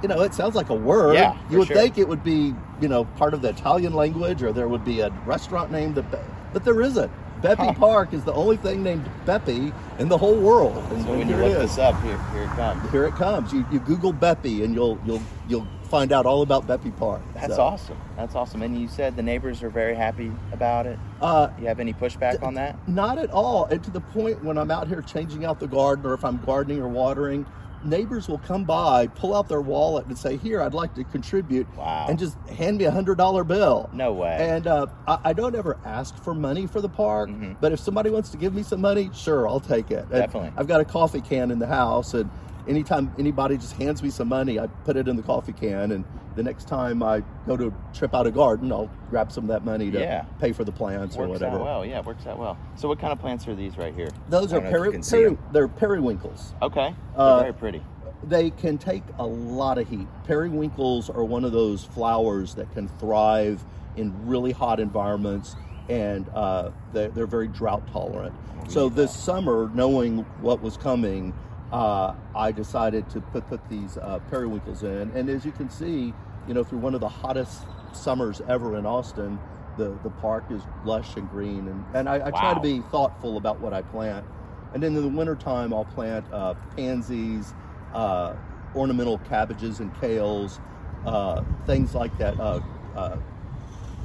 you 0.05 0.15
know, 0.15 0.21
it 0.21 0.35
sounds 0.35 0.53
like 0.53 0.69
a 0.69 0.75
word. 0.75 1.15
Yeah, 1.15 1.35
you 1.49 1.57
would 1.57 1.67
sure. 1.67 1.75
think 1.77 1.97
it 1.97 2.07
would 2.07 2.23
be, 2.23 2.53
you 2.79 2.87
know, 2.87 3.05
part 3.17 3.33
of 3.33 3.41
the 3.41 3.49
Italian 3.49 3.93
language, 3.93 4.43
or 4.43 4.51
there 4.53 4.67
would 4.67 4.85
be 4.85 4.99
a 4.99 5.09
restaurant 5.25 5.71
named 5.71 5.95
the, 5.95 6.03
Be- 6.03 6.17
but 6.53 6.63
there 6.63 6.79
isn't. 6.81 7.11
Bepi 7.41 7.65
Huh. 7.65 7.73
Park 7.73 8.13
is 8.13 8.23
the 8.23 8.33
only 8.33 8.57
thing 8.57 8.81
named 8.83 9.07
Bepi 9.25 9.73
in 9.99 10.07
the 10.09 10.17
whole 10.17 10.35
world. 10.39 10.77
And, 10.91 11.03
So 11.03 11.09
when 11.11 11.19
you 11.27 11.35
here 11.35 11.41
it 11.43 11.49
look 11.49 11.63
is. 11.63 11.75
this 11.75 11.77
up, 11.79 11.99
here, 12.03 12.17
here 12.33 12.43
it 12.43 12.49
comes. 12.49 12.91
Here 12.91 13.05
it 13.05 13.15
comes. 13.15 13.51
You, 13.53 13.65
you 13.71 13.79
Google 13.79 14.13
Bepi, 14.13 14.63
and 14.63 14.73
you'll 14.75 14.99
you'll 15.05 15.21
you'll 15.47 15.67
find 15.89 16.11
out 16.11 16.25
all 16.25 16.41
about 16.43 16.65
Bepi 16.67 16.91
Park. 16.91 17.21
That's 17.33 17.55
So, 17.55 17.61
awesome. 17.63 17.97
That's 18.15 18.35
awesome. 18.35 18.61
And 18.61 18.79
you 18.79 18.87
said 18.87 19.15
the 19.15 19.21
neighbors 19.23 19.63
are 19.63 19.69
very 19.69 19.95
happy 19.95 20.31
about 20.51 20.85
it. 20.85 20.97
Uh, 21.21 21.49
You 21.59 21.67
have 21.67 21.79
any 21.79 21.93
pushback 21.93 22.41
on 22.43 22.53
that? 22.55 22.75
Not 22.87 23.17
at 23.17 23.31
all. 23.31 23.65
And 23.65 23.83
to 23.83 23.91
the 23.91 24.01
point 24.01 24.43
when 24.43 24.57
I'm 24.57 24.71
out 24.71 24.87
here 24.87 25.01
changing 25.01 25.45
out 25.45 25.59
the 25.59 25.67
garden 25.67 26.05
or 26.05 26.13
if 26.13 26.23
I'm 26.25 26.37
gardening 26.45 26.79
or 26.81 26.87
watering, 26.87 27.45
neighbors 27.85 28.27
will 28.27 28.39
come 28.39 28.63
by, 28.63 29.07
pull 29.07 29.35
out 29.35 29.47
their 29.47 29.61
wallet 29.61 30.05
and 30.07 30.17
say, 30.17 30.37
Here, 30.37 30.61
I'd 30.61 30.73
like 30.73 30.93
to 30.95 31.03
contribute. 31.05 31.67
Wow. 31.77 32.07
And 32.09 32.17
just 32.19 32.37
hand 32.49 32.77
me 32.77 32.85
a 32.85 32.91
hundred 32.91 33.17
dollar 33.17 33.43
bill. 33.43 33.89
No 33.93 34.11
way. 34.13 34.37
And 34.39 34.67
uh, 34.67 34.87
I, 35.07 35.19
I 35.25 35.33
don't 35.33 35.55
ever 35.55 35.77
ask 35.85 36.15
for 36.23 36.33
money 36.33 36.67
for 36.67 36.81
the 36.81 36.89
park, 36.89 37.29
Mhm. 37.29 37.55
but 37.61 37.71
if 37.71 37.79
somebody 37.79 38.09
wants 38.09 38.29
to 38.31 38.37
give 38.37 38.53
me 38.53 38.63
some 38.63 38.81
money, 38.81 39.09
sure, 39.13 39.47
I'll 39.47 39.59
take 39.59 39.91
it. 39.91 39.99
And 40.03 40.09
Definitely. 40.11 40.51
I've 40.57 40.67
got 40.67 40.81
a 40.81 40.85
coffee 40.85 41.21
can 41.21 41.51
in 41.51 41.59
the 41.59 41.67
house, 41.67 42.13
and 42.13 42.29
anytime 42.67 43.13
anybody 43.19 43.57
just 43.57 43.73
hands 43.73 44.01
me 44.03 44.09
some 44.09 44.27
money, 44.27 44.59
I 44.59 44.67
put 44.67 44.97
it 44.97 45.07
in 45.07 45.15
the 45.15 45.23
coffee 45.23 45.53
can, 45.53 45.91
and 45.91 46.03
the 46.35 46.43
next 46.43 46.67
time 46.67 47.01
I 47.01 47.23
go 47.47 47.55
to 47.57 47.73
trip 47.93 48.13
out 48.13 48.27
a 48.27 48.31
garden, 48.31 48.71
I'll 48.71 48.89
grab 49.09 49.31
some 49.31 49.45
of 49.45 49.47
that 49.49 49.63
money 49.63 49.89
to 49.91 49.99
Yeah. 49.99 50.23
pay 50.39 50.51
for 50.51 50.63
the 50.63 50.71
plants 50.71 51.15
or 51.15 51.21
works 51.27 51.39
whatever. 51.41 51.59
out 51.59 51.65
well. 51.65 51.85
Yeah, 51.85 51.99
it 51.99 52.05
works 52.05 52.27
out 52.27 52.37
well. 52.37 52.57
So 52.75 52.87
what 52.87 52.99
kind 52.99 53.13
of 53.13 53.19
plants 53.19 53.47
are 53.47 53.55
these 53.55 53.77
right 53.77 53.93
here? 53.93 54.09
Those 54.29 54.51
are 54.51 54.59
don't 54.59 54.63
know 54.63 54.69
if 54.69 54.85
you 54.95 55.01
peri- 55.01 55.25
peri- 55.29 55.37
they're 55.51 55.67
periwinkles. 55.67 56.53
Okay. 56.61 56.93
They're 57.15 57.25
Uh, 57.25 57.39
very 57.41 57.53
pretty. 57.53 57.81
They 58.23 58.49
can 58.49 58.77
take 58.77 59.03
a 59.19 59.25
lot 59.25 59.77
of 59.77 59.87
heat. 59.87 60.07
Periwinkles 60.25 61.09
are 61.09 61.23
one 61.23 61.45
of 61.45 61.51
those 61.51 61.83
flowers 61.85 62.55
that 62.55 62.71
can 62.73 62.87
thrive 62.87 63.63
in 63.97 64.13
really 64.25 64.51
hot 64.51 64.79
environments, 64.79 65.55
and 65.89 66.27
uh, 66.33 66.69
they're, 66.91 67.09
they're 67.09 67.27
very 67.27 67.47
drought 67.47 67.83
tolerant. 67.93 68.33
So 68.67 68.89
this 68.89 69.15
summer, 69.15 69.69
knowing 69.75 70.25
what 70.41 70.61
was 70.61 70.75
coming, 70.75 71.33
uh, 71.71 72.15
I 72.35 72.51
decided 72.51 73.09
to 73.11 73.21
put, 73.21 73.47
put 73.47 73.67
these 73.69 73.97
uh, 73.97 74.19
periwinkles 74.29 74.83
in. 74.83 75.11
And 75.11 75.29
as 75.29 75.45
you 75.45 75.51
can 75.51 75.69
see, 75.69 76.13
you 76.47 76.53
know, 76.53 76.63
through 76.63 76.79
one 76.79 76.95
of 76.95 77.01
the 77.01 77.09
hottest 77.09 77.63
summers 77.93 78.41
ever 78.47 78.77
in 78.77 78.85
Austin, 78.85 79.39
the, 79.77 79.97
the 80.03 80.09
park 80.09 80.45
is 80.51 80.61
lush 80.85 81.15
and 81.17 81.29
green. 81.29 81.67
And, 81.67 81.85
and 81.93 82.09
I, 82.09 82.27
I 82.27 82.31
try 82.31 82.53
to 82.53 82.59
be 82.61 82.81
thoughtful 82.91 83.37
about 83.37 83.59
what 83.59 83.73
I 83.73 83.81
plant. 83.81 84.25
And 84.73 84.83
then 84.83 84.95
in 84.95 85.01
the 85.01 85.09
wintertime, 85.09 85.73
I'll 85.73 85.85
plant 85.85 86.25
uh, 86.31 86.53
pansies, 86.75 87.53
uh, 87.93 88.35
ornamental 88.75 89.17
cabbages 89.19 89.79
and 89.79 89.93
kales, 89.95 90.59
uh, 91.05 91.43
things 91.65 91.95
like 91.95 92.17
that. 92.19 92.39
Uh, 92.39 92.61
uh, 92.95 93.17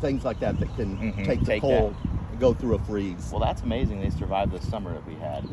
things 0.00 0.24
like 0.24 0.40
that 0.40 0.58
that 0.60 0.74
can 0.76 0.96
Mhm, 0.98 1.26
take 1.26 1.40
the 1.40 1.52
take 1.52 1.60
cold 1.60 1.94
and 2.30 2.40
go 2.40 2.54
through 2.54 2.74
a 2.74 2.78
freeze. 2.80 3.28
Well, 3.30 3.40
that's 3.40 3.62
amazing. 3.62 4.00
They 4.00 4.10
survived 4.10 4.52
the 4.52 4.60
summer 4.60 4.92
that 4.94 5.06
we 5.06 5.14
had. 5.14 5.44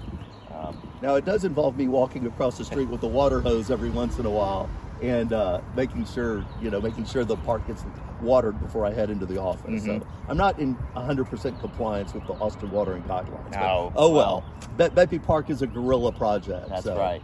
Now 1.01 1.16
it 1.16 1.25
does 1.25 1.44
involve 1.44 1.77
me 1.77 1.88
walking 1.88 2.25
across 2.25 2.58
the 2.58 2.66
street 2.66 2.88
with 2.89 3.04
a 3.04 3.08
water 3.08 3.39
hose 3.42 3.70
every 3.70 3.89
once 3.89 4.18
in 4.18 4.25
a 4.25 4.30
while 4.30 4.70
and 5.01 5.32
uh, 5.32 5.62
making 5.75 6.06
sure 6.06 6.44
you 6.62 6.72
know 6.72 6.82
making 6.82 7.06
sure 7.06 7.24
the 7.24 7.38
park 7.38 7.66
gets 7.68 7.86
watered 8.22 8.60
before 8.60 8.84
I 8.86 8.92
head 8.94 9.10
into 9.12 9.25
the 9.27 9.39
office. 9.39 9.84
So 9.84 9.92
Mhm. 9.92 10.04
I'm 10.27 10.38
not 10.38 10.58
in 10.60 10.75
100% 10.96 11.60
compliance 11.60 12.13
with 12.16 12.25
the 12.25 12.34
Austin 12.34 12.72
watering 12.72 13.04
guidelines. 13.04 13.51
No. 13.51 13.92
oh 13.96 14.10
well. 14.12 14.44
Be- 14.75 14.89
Bepi 14.89 15.20
Park 15.24 15.50
is 15.51 15.62
a 15.62 15.68
guerrilla 15.68 16.12
project. 16.12 16.70
that's 16.70 16.84
so- 16.84 16.98
right. 16.98 17.22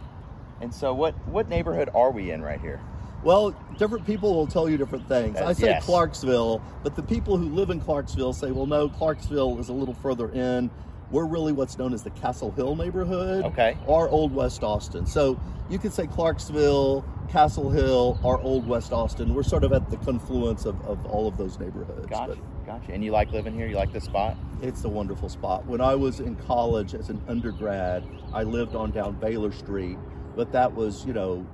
And 0.60 0.72
so, 0.72 0.94
what 0.94 1.14
what 1.26 1.48
neighborhood 1.48 1.90
are 1.94 2.12
we 2.12 2.30
in 2.30 2.40
right 2.40 2.60
here? 2.60 2.80
Well, 3.24 3.54
different 3.76 4.06
people 4.06 4.34
will 4.34 4.46
tell 4.46 4.68
you 4.68 4.76
different 4.76 5.08
things. 5.08 5.36
Uh, 5.40 5.46
I 5.46 5.52
say 5.52 5.66
yes. 5.66 5.84
Clarksville, 5.84 6.62
but 6.84 6.94
the 6.94 7.02
people 7.02 7.36
who 7.38 7.48
live 7.48 7.70
in 7.70 7.80
Clarksville 7.80 8.34
say, 8.34 8.50
well, 8.52 8.66
no, 8.66 8.88
Clarksville 8.88 9.58
is 9.58 9.68
a 9.68 9.72
little 9.72 9.94
further 9.94 10.28
in. 10.30 10.70
We're 11.14 11.26
really 11.26 11.52
what's 11.52 11.78
known 11.78 11.94
as 11.94 12.02
the 12.02 12.10
Castle 12.10 12.50
Hill 12.50 12.74
neighborhood 12.74 13.44
Okay. 13.44 13.76
or 13.86 14.08
Old 14.08 14.34
West 14.34 14.64
Austin. 14.64 15.06
So 15.06 15.38
you 15.70 15.78
could 15.78 15.92
say 15.92 16.08
Clarksville, 16.08 17.04
Castle 17.28 17.70
Hill, 17.70 18.18
or 18.24 18.40
Old 18.40 18.66
West 18.66 18.92
Austin. 18.92 19.32
We're 19.32 19.44
sort 19.44 19.62
of 19.62 19.72
at 19.72 19.88
the 19.90 19.96
confluence 19.98 20.64
of, 20.64 20.74
of 20.84 21.06
all 21.06 21.28
of 21.28 21.36
those 21.36 21.56
neighborhoods. 21.60 22.06
Gotcha, 22.06 22.36
gotcha. 22.66 22.92
And 22.92 23.04
you 23.04 23.12
like 23.12 23.30
living 23.30 23.54
here? 23.54 23.68
You 23.68 23.76
like 23.76 23.92
this 23.92 24.02
spot? 24.02 24.36
It's 24.60 24.82
a 24.82 24.88
wonderful 24.88 25.28
spot. 25.28 25.64
When 25.66 25.80
I 25.80 25.94
was 25.94 26.18
in 26.18 26.34
college 26.34 26.94
as 26.96 27.10
an 27.10 27.22
undergrad, 27.28 28.02
I 28.32 28.42
lived 28.42 28.74
on 28.74 28.90
down 28.90 29.12
Baylor 29.20 29.52
Street, 29.52 29.98
but 30.34 30.50
that 30.50 30.74
was, 30.74 31.04
you 31.06 31.12
know, 31.12 31.46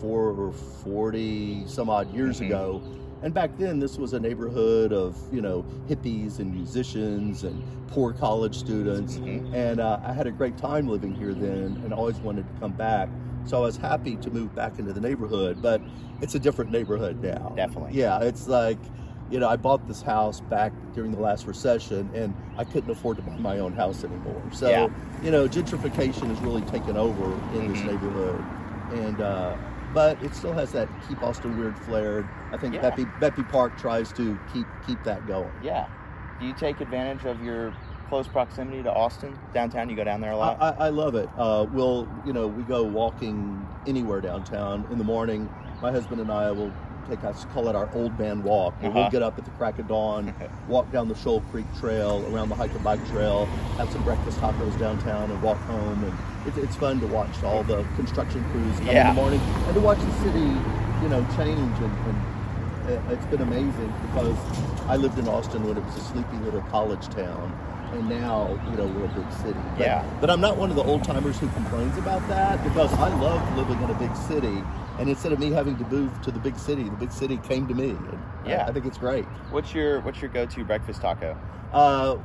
four 0.00 0.28
or 0.28 0.52
40 0.52 1.64
some 1.66 1.90
odd 1.90 2.14
years 2.14 2.38
Mhm. 2.40 2.46
ago. 2.46 2.82
And 3.22 3.32
back 3.32 3.56
then, 3.56 3.78
this 3.80 3.98
was 3.98 4.12
a 4.12 4.20
neighborhood 4.20 4.92
of, 4.92 5.16
you 5.32 5.40
know, 5.40 5.64
hippies 5.88 6.38
and 6.38 6.52
musicians 6.54 7.44
and 7.44 7.62
poor 7.88 8.12
college 8.12 8.56
students. 8.56 9.16
Mhm. 9.18 9.52
And 9.54 9.80
uh, 9.80 9.98
I 10.04 10.12
had 10.12 10.26
a 10.26 10.30
great 10.30 10.56
time 10.58 10.86
living 10.88 11.14
here 11.14 11.32
then 11.34 11.80
and 11.82 11.92
always 11.92 12.18
wanted 12.18 12.46
to 12.46 12.60
come 12.60 12.72
back. 12.72 13.08
So 13.46 13.58
I 13.58 13.60
was 13.60 13.76
happy 13.76 14.16
to 14.16 14.30
move 14.30 14.54
back 14.54 14.78
into 14.78 14.92
the 14.92 15.00
neighborhood, 15.00 15.62
but 15.62 15.80
it's 16.20 16.34
a 16.34 16.38
different 16.38 16.70
neighborhood 16.70 17.22
now. 17.22 17.52
Definitely. 17.56 17.98
Yeah, 17.98 18.20
it's 18.20 18.48
like, 18.48 18.78
you 19.30 19.38
know, 19.38 19.48
I 19.48 19.56
bought 19.56 19.86
this 19.88 20.02
house 20.02 20.40
back 20.40 20.72
during 20.94 21.12
the 21.12 21.20
last 21.20 21.46
recession 21.46 22.10
and 22.14 22.34
I 22.58 22.64
couldn't 22.64 22.90
afford 22.90 23.16
to 23.18 23.22
buy 23.22 23.36
my 23.36 23.58
own 23.60 23.72
house 23.72 24.04
anymore. 24.04 24.42
So, 24.52 24.68
Yeah. 24.68 24.88
you 25.22 25.30
know, 25.30 25.48
gentrification 25.48 26.28
has 26.28 26.40
really 26.40 26.62
taken 26.62 26.96
over 26.96 27.32
in 27.56 27.72
this 27.72 27.80
Mhm. 27.80 27.86
neighborhood. 27.86 28.44
And, 28.92 29.20
uh, 29.20 29.56
but 29.96 30.22
it 30.22 30.34
still 30.34 30.52
has 30.52 30.72
that 30.72 30.90
keep 31.08 31.22
Austin 31.22 31.58
weird 31.58 31.78
flared. 31.78 32.28
I 32.52 32.58
think 32.58 32.74
Yeah. 32.74 32.82
Bepi, 32.82 33.06
Bepi 33.18 33.42
Park 33.44 33.78
tries 33.78 34.12
to 34.12 34.38
keep 34.52 34.66
keep 34.86 35.02
that 35.04 35.26
going. 35.26 35.50
Yeah. 35.62 35.86
Do 36.38 36.44
you 36.44 36.52
take 36.52 36.82
advantage 36.82 37.24
of 37.24 37.42
your 37.42 37.72
close 38.10 38.28
proximity 38.28 38.82
to 38.82 38.92
Austin 38.92 39.38
downtown? 39.54 39.88
You 39.88 39.96
go 39.96 40.04
down 40.04 40.20
there 40.20 40.32
a 40.32 40.36
lot. 40.36 40.60
I, 40.60 40.88
I 40.88 40.88
love 40.90 41.14
it. 41.14 41.30
Uh, 41.38 41.64
we'll, 41.72 42.06
you 42.26 42.34
know, 42.34 42.46
we 42.46 42.62
go 42.64 42.82
walking 42.82 43.66
anywhere 43.86 44.20
downtown 44.20 44.86
in 44.90 44.98
the 44.98 45.04
morning. 45.04 45.48
My 45.80 45.90
husband 45.90 46.20
and 46.20 46.30
I 46.30 46.50
will 46.50 46.74
take, 47.08 47.22
I 47.24 47.32
call 47.54 47.68
it 47.68 47.76
our 47.76 47.88
old 47.94 48.18
man 48.18 48.42
walk. 48.42 48.74
where 48.80 48.90
Uh-huh. 48.90 49.00
We'll 49.00 49.10
get 49.10 49.22
up 49.22 49.38
at 49.38 49.44
the 49.44 49.50
crack 49.52 49.78
of 49.78 49.88
dawn, 49.88 50.34
walk 50.68 50.90
down 50.92 51.08
the 51.08 51.14
Shoal 51.16 51.40
Creek 51.52 51.66
Trail, 51.78 52.24
around 52.34 52.48
the 52.48 52.54
hike 52.54 52.72
and 52.72 52.82
bike 52.84 53.06
trail, 53.10 53.46
have 53.78 53.90
some 53.90 54.02
breakfast 54.04 54.38
tacos 54.40 54.78
downtown, 54.78 55.30
and 55.30 55.42
walk 55.42 55.58
home. 55.62 56.04
And 56.04 56.48
it, 56.48 56.62
it's 56.62 56.76
fun 56.76 57.00
to 57.00 57.06
watch 57.06 57.42
all 57.44 57.62
the 57.62 57.84
construction 57.96 58.44
crews 58.50 58.76
come 58.78 58.86
Yeah. 58.88 59.10
in 59.10 59.14
the 59.16 59.20
morning 59.20 59.40
and 59.40 59.74
to 59.74 59.80
watch 59.80 59.98
the 59.98 60.12
city, 60.22 60.40
you 61.02 61.08
know, 61.08 61.24
change. 61.36 61.78
And, 61.78 61.92
and 62.08 62.90
it- 62.90 63.00
it's 63.12 63.26
been 63.26 63.42
amazing 63.42 63.92
because 64.08 64.36
I 64.88 64.96
lived 64.96 65.18
in 65.18 65.28
Austin 65.28 65.66
when 65.66 65.76
it 65.76 65.84
was 65.84 65.96
a 65.96 66.00
sleepy 66.00 66.36
little 66.44 66.62
college 66.62 67.06
town. 67.08 67.52
And 67.92 68.08
now, 68.08 68.48
you 68.70 68.76
know, 68.76 68.86
we're 68.86 69.04
a 69.04 69.08
big 69.08 69.32
city. 69.42 69.58
But- 69.76 69.80
Yeah. 69.86 70.04
but 70.20 70.28
I'm 70.28 70.40
not 70.40 70.56
one 70.56 70.70
of 70.70 70.76
the 70.76 70.82
old 70.84 71.02
timers 71.04 71.38
who 71.38 71.48
complains 71.50 71.96
about 71.98 72.26
that 72.28 72.62
because 72.64 72.92
I 72.94 73.08
love 73.20 73.56
living 73.56 73.80
in 73.82 73.90
a 73.90 73.94
big 73.94 74.14
city. 74.16 74.62
And 74.98 75.08
instead 75.08 75.32
of 75.32 75.38
me 75.38 75.50
having 75.50 75.76
to 75.76 75.84
move 75.88 76.20
to 76.22 76.30
the 76.30 76.38
big 76.38 76.58
city, 76.58 76.84
the 76.84 76.90
big 76.96 77.12
city 77.12 77.36
came 77.38 77.66
to 77.68 77.74
me. 77.74 77.90
And 77.90 78.18
I- 78.44 78.48
Yeah. 78.48 78.66
I, 78.66 78.72
think 78.72 78.86
it's 78.86 78.98
great. 78.98 79.24
what's 79.50 79.74
your 79.74 80.00
what's 80.00 80.20
your 80.22 80.30
go 80.30 80.46
to 80.46 80.64
breakfast 80.64 81.00
taco? 81.02 81.36
Uh, 81.72 82.16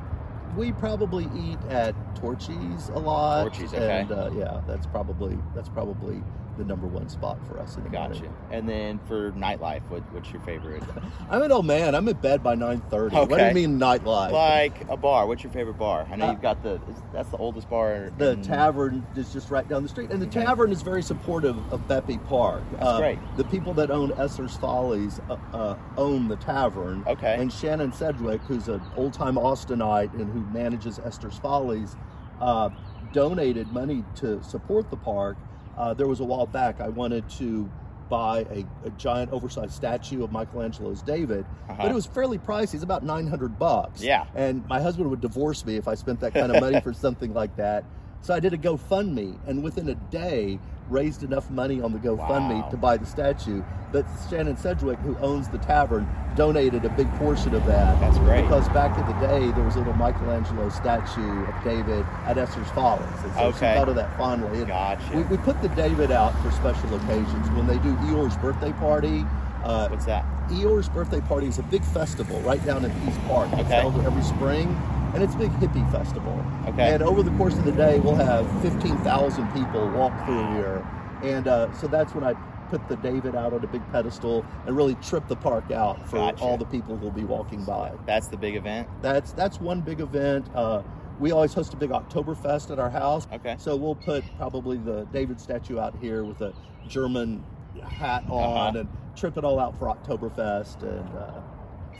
we 0.56 0.72
probably 0.72 1.28
eat 1.36 1.58
at 1.70 1.94
Torchy's 2.16 2.88
a 2.90 2.98
lot. 2.98 3.42
Torchy's, 3.42 3.72
okay. 3.74 4.00
And 4.00 4.12
uh, 4.12 4.30
yeah, 4.34 4.60
that's 4.66 4.86
probably 4.86 5.38
that's 5.54 5.68
probably 5.68 6.22
the 6.58 6.64
number 6.64 6.86
one 6.86 7.08
spot 7.08 7.38
for 7.46 7.58
us 7.58 7.76
in 7.76 7.84
the 7.84 7.88
Gotcha. 7.90 8.14
morning. 8.14 8.34
And 8.50 8.68
then 8.68 8.98
for 9.08 9.32
nightlife, 9.32 9.82
what, 9.88 10.02
what's 10.12 10.30
your 10.32 10.42
favorite? 10.42 10.82
I'm 11.30 11.42
an 11.42 11.50
old 11.52 11.66
man. 11.66 11.94
I'm 11.94 12.06
in 12.08 12.16
bed 12.16 12.42
by 12.42 12.54
9:30. 12.54 13.06
Okay. 13.06 13.24
What 13.24 13.38
do 13.38 13.46
you 13.46 13.54
mean 13.68 13.78
nightlife? 13.80 14.32
like 14.32 14.88
a 14.90 14.96
bar. 14.96 15.26
What's 15.26 15.42
your 15.42 15.52
favorite 15.52 15.78
bar? 15.78 16.06
I 16.10 16.16
know 16.16 16.26
Uh, 16.26 16.30
you've 16.32 16.42
got 16.42 16.62
the. 16.62 16.80
That's 17.12 17.30
the 17.30 17.36
oldest 17.38 17.68
bar. 17.70 17.94
In, 17.94 18.18
the 18.18 18.36
tavern 18.36 19.06
is 19.16 19.32
just 19.32 19.50
right 19.50 19.66
down 19.68 19.82
the 19.82 19.88
street, 19.88 20.10
and 20.10 20.20
the 20.20 20.26
Okay. 20.26 20.44
tavern 20.44 20.70
is 20.72 20.82
very 20.82 21.02
supportive 21.02 21.56
of 21.72 21.86
Bepi 21.88 22.18
Park. 22.28 22.62
That's 22.78 22.98
great. 22.98 23.18
The 23.36 23.44
people 23.44 23.72
that 23.74 23.90
own 23.90 24.12
Esther's 24.18 24.56
Follies 24.56 25.20
uh, 25.30 25.36
uh, 25.54 25.76
own 25.96 26.28
the 26.28 26.36
tavern. 26.36 27.04
Okay. 27.06 27.36
And 27.38 27.52
Shannon 27.52 27.92
Sedgwick, 27.92 28.40
who's 28.42 28.68
an 28.68 28.80
old-time 28.96 29.36
Austinite 29.36 30.12
and 30.14 30.30
who 30.32 30.40
manages 30.52 30.98
Esther's 30.98 31.38
Follies, 31.38 31.96
uh, 32.40 32.68
donated 33.12 33.68
money 33.72 34.04
to 34.16 34.42
support 34.42 34.90
the 34.90 34.96
park. 34.96 35.36
Uh, 35.76 35.94
there 35.94 36.06
was 36.06 36.20
a 36.20 36.24
while 36.24 36.46
back 36.46 36.80
I 36.80 36.88
wanted 36.88 37.28
to 37.30 37.70
buy 38.10 38.40
a, 38.50 38.64
a 38.86 38.90
giant 38.98 39.32
oversized 39.32 39.72
statue 39.72 40.22
of 40.22 40.30
Michelangelo's 40.32 41.00
David, 41.02 41.46
Uh-huh. 41.68 41.74
but 41.82 41.90
it 41.90 41.94
was 41.94 42.04
fairly 42.04 42.36
pricey. 42.38 42.74
It's 42.74 42.82
about 42.82 43.02
900 43.04 43.58
bucks. 43.58 44.02
Yeah. 44.02 44.26
And 44.34 44.66
my 44.68 44.80
husband 44.82 45.08
would 45.08 45.22
divorce 45.22 45.64
me 45.64 45.76
if 45.76 45.88
I 45.88 45.94
spent 45.94 46.20
that 46.20 46.34
kind 46.34 46.54
of 46.54 46.60
money 46.60 46.80
for 46.82 46.92
something 47.06 47.32
like 47.32 47.56
that. 47.56 47.84
So 48.20 48.34
I 48.34 48.40
did 48.40 48.52
a 48.52 48.58
GoFundMe, 48.58 49.38
and 49.46 49.62
within 49.64 49.88
a 49.88 49.94
day, 49.94 50.58
raised 50.88 51.22
enough 51.22 51.50
money 51.50 51.80
on 51.80 51.92
the 51.92 51.98
GoFundMe 51.98 52.62
Wow. 52.62 52.68
to 52.70 52.76
buy 52.76 52.96
the 52.96 53.06
statue. 53.06 53.62
But 53.92 54.06
Shannon 54.30 54.56
Sedgwick, 54.56 54.98
who 55.00 55.16
owns 55.18 55.48
the 55.48 55.58
tavern, 55.58 56.08
donated 56.34 56.84
a 56.84 56.88
big 56.90 57.12
portion 57.16 57.54
of 57.54 57.64
that. 57.66 58.00
That's 58.00 58.16
great. 58.18 58.42
Because 58.42 58.66
back 58.70 58.96
in 58.98 59.06
the 59.06 59.26
day, 59.26 59.52
there 59.52 59.64
was 59.64 59.76
a 59.76 59.78
little 59.80 59.92
Michelangelo 59.94 60.68
statue 60.70 61.44
of 61.44 61.54
David 61.64 62.06
at 62.26 62.38
Esther's 62.38 62.68
Follies. 62.70 63.06
And 63.22 63.32
so 63.34 63.40
Okay. 63.48 63.72
she 63.74 63.78
thought 63.78 63.88
of 63.90 63.96
that 63.96 64.16
fondly. 64.16 64.58
And 64.60 64.68
Gotcha. 64.68 65.14
We, 65.16 65.22
we 65.24 65.36
put 65.36 65.60
the 65.60 65.68
David 65.70 66.10
out 66.10 66.32
for 66.42 66.50
special 66.52 66.94
occasions. 66.94 67.50
When 67.50 67.66
they 67.66 67.78
do 67.78 67.94
Eeyore's 67.96 68.36
birthday 68.38 68.72
party, 68.72 69.26
uh, 69.64 69.88
What's 69.88 70.06
that? 70.06 70.24
Eeyore's 70.48 70.88
birthday 70.88 71.20
party 71.20 71.46
is 71.46 71.58
a 71.58 71.62
big 71.64 71.84
festival 71.84 72.40
right 72.40 72.64
down 72.64 72.84
in 72.84 72.90
Pease 73.02 73.18
Park. 73.28 73.48
It's 73.52 73.60
Okay. 73.62 73.80
held 73.80 74.00
every 74.04 74.22
spring, 74.22 74.68
and 75.14 75.22
it's 75.22 75.34
a 75.34 75.38
big 75.38 75.50
hippie 75.52 75.90
festival. 75.92 76.44
Okay. 76.68 76.94
And 76.94 77.02
over 77.02 77.22
the 77.22 77.30
course 77.32 77.56
of 77.56 77.64
the 77.64 77.72
day, 77.72 77.98
we'll 78.00 78.14
have 78.14 78.46
15,000 78.62 79.52
people 79.52 79.88
walk 79.90 80.12
through 80.24 80.46
here. 80.54 80.86
And 81.22 81.46
uh, 81.48 81.72
so 81.74 81.86
that's 81.86 82.14
when 82.14 82.24
I 82.24 82.34
put 82.70 82.86
the 82.88 82.96
David 82.96 83.34
out 83.36 83.52
on 83.52 83.62
a 83.62 83.66
big 83.66 83.82
pedestal 83.92 84.44
and 84.66 84.74
really 84.76 84.94
trip 84.96 85.28
the 85.28 85.36
park 85.36 85.70
out 85.70 86.08
for 86.08 86.16
Gotcha. 86.16 86.42
all 86.42 86.56
the 86.56 86.64
people 86.64 86.96
who'll 86.96 87.10
be 87.10 87.24
walking 87.24 87.62
by. 87.64 87.92
That's 88.06 88.28
the 88.28 88.36
big 88.36 88.56
event. 88.56 88.88
That's 89.02 89.32
that's 89.32 89.60
one 89.60 89.82
big 89.82 90.00
event. 90.00 90.46
Uh, 90.54 90.82
we 91.20 91.30
always 91.30 91.52
host 91.52 91.74
a 91.74 91.76
big 91.76 91.90
Oktoberfest 91.90 92.70
at 92.70 92.78
our 92.78 92.88
house. 92.90 93.26
Okay. 93.32 93.56
So 93.58 93.76
we'll 93.76 93.94
put 93.94 94.24
probably 94.38 94.78
the 94.78 95.04
David 95.12 95.38
statue 95.40 95.78
out 95.78 95.94
here 96.00 96.24
with 96.24 96.40
a 96.40 96.54
German 96.88 97.44
hat 97.86 98.24
on 98.30 98.42
Uh-huh. 98.76 98.78
and 98.80 98.88
trip 99.16 99.36
it 99.36 99.44
all 99.44 99.58
out 99.60 99.78
for 99.78 99.86
Oktoberfest 99.94 100.82
and. 100.82 101.08
Uh, 101.16 101.40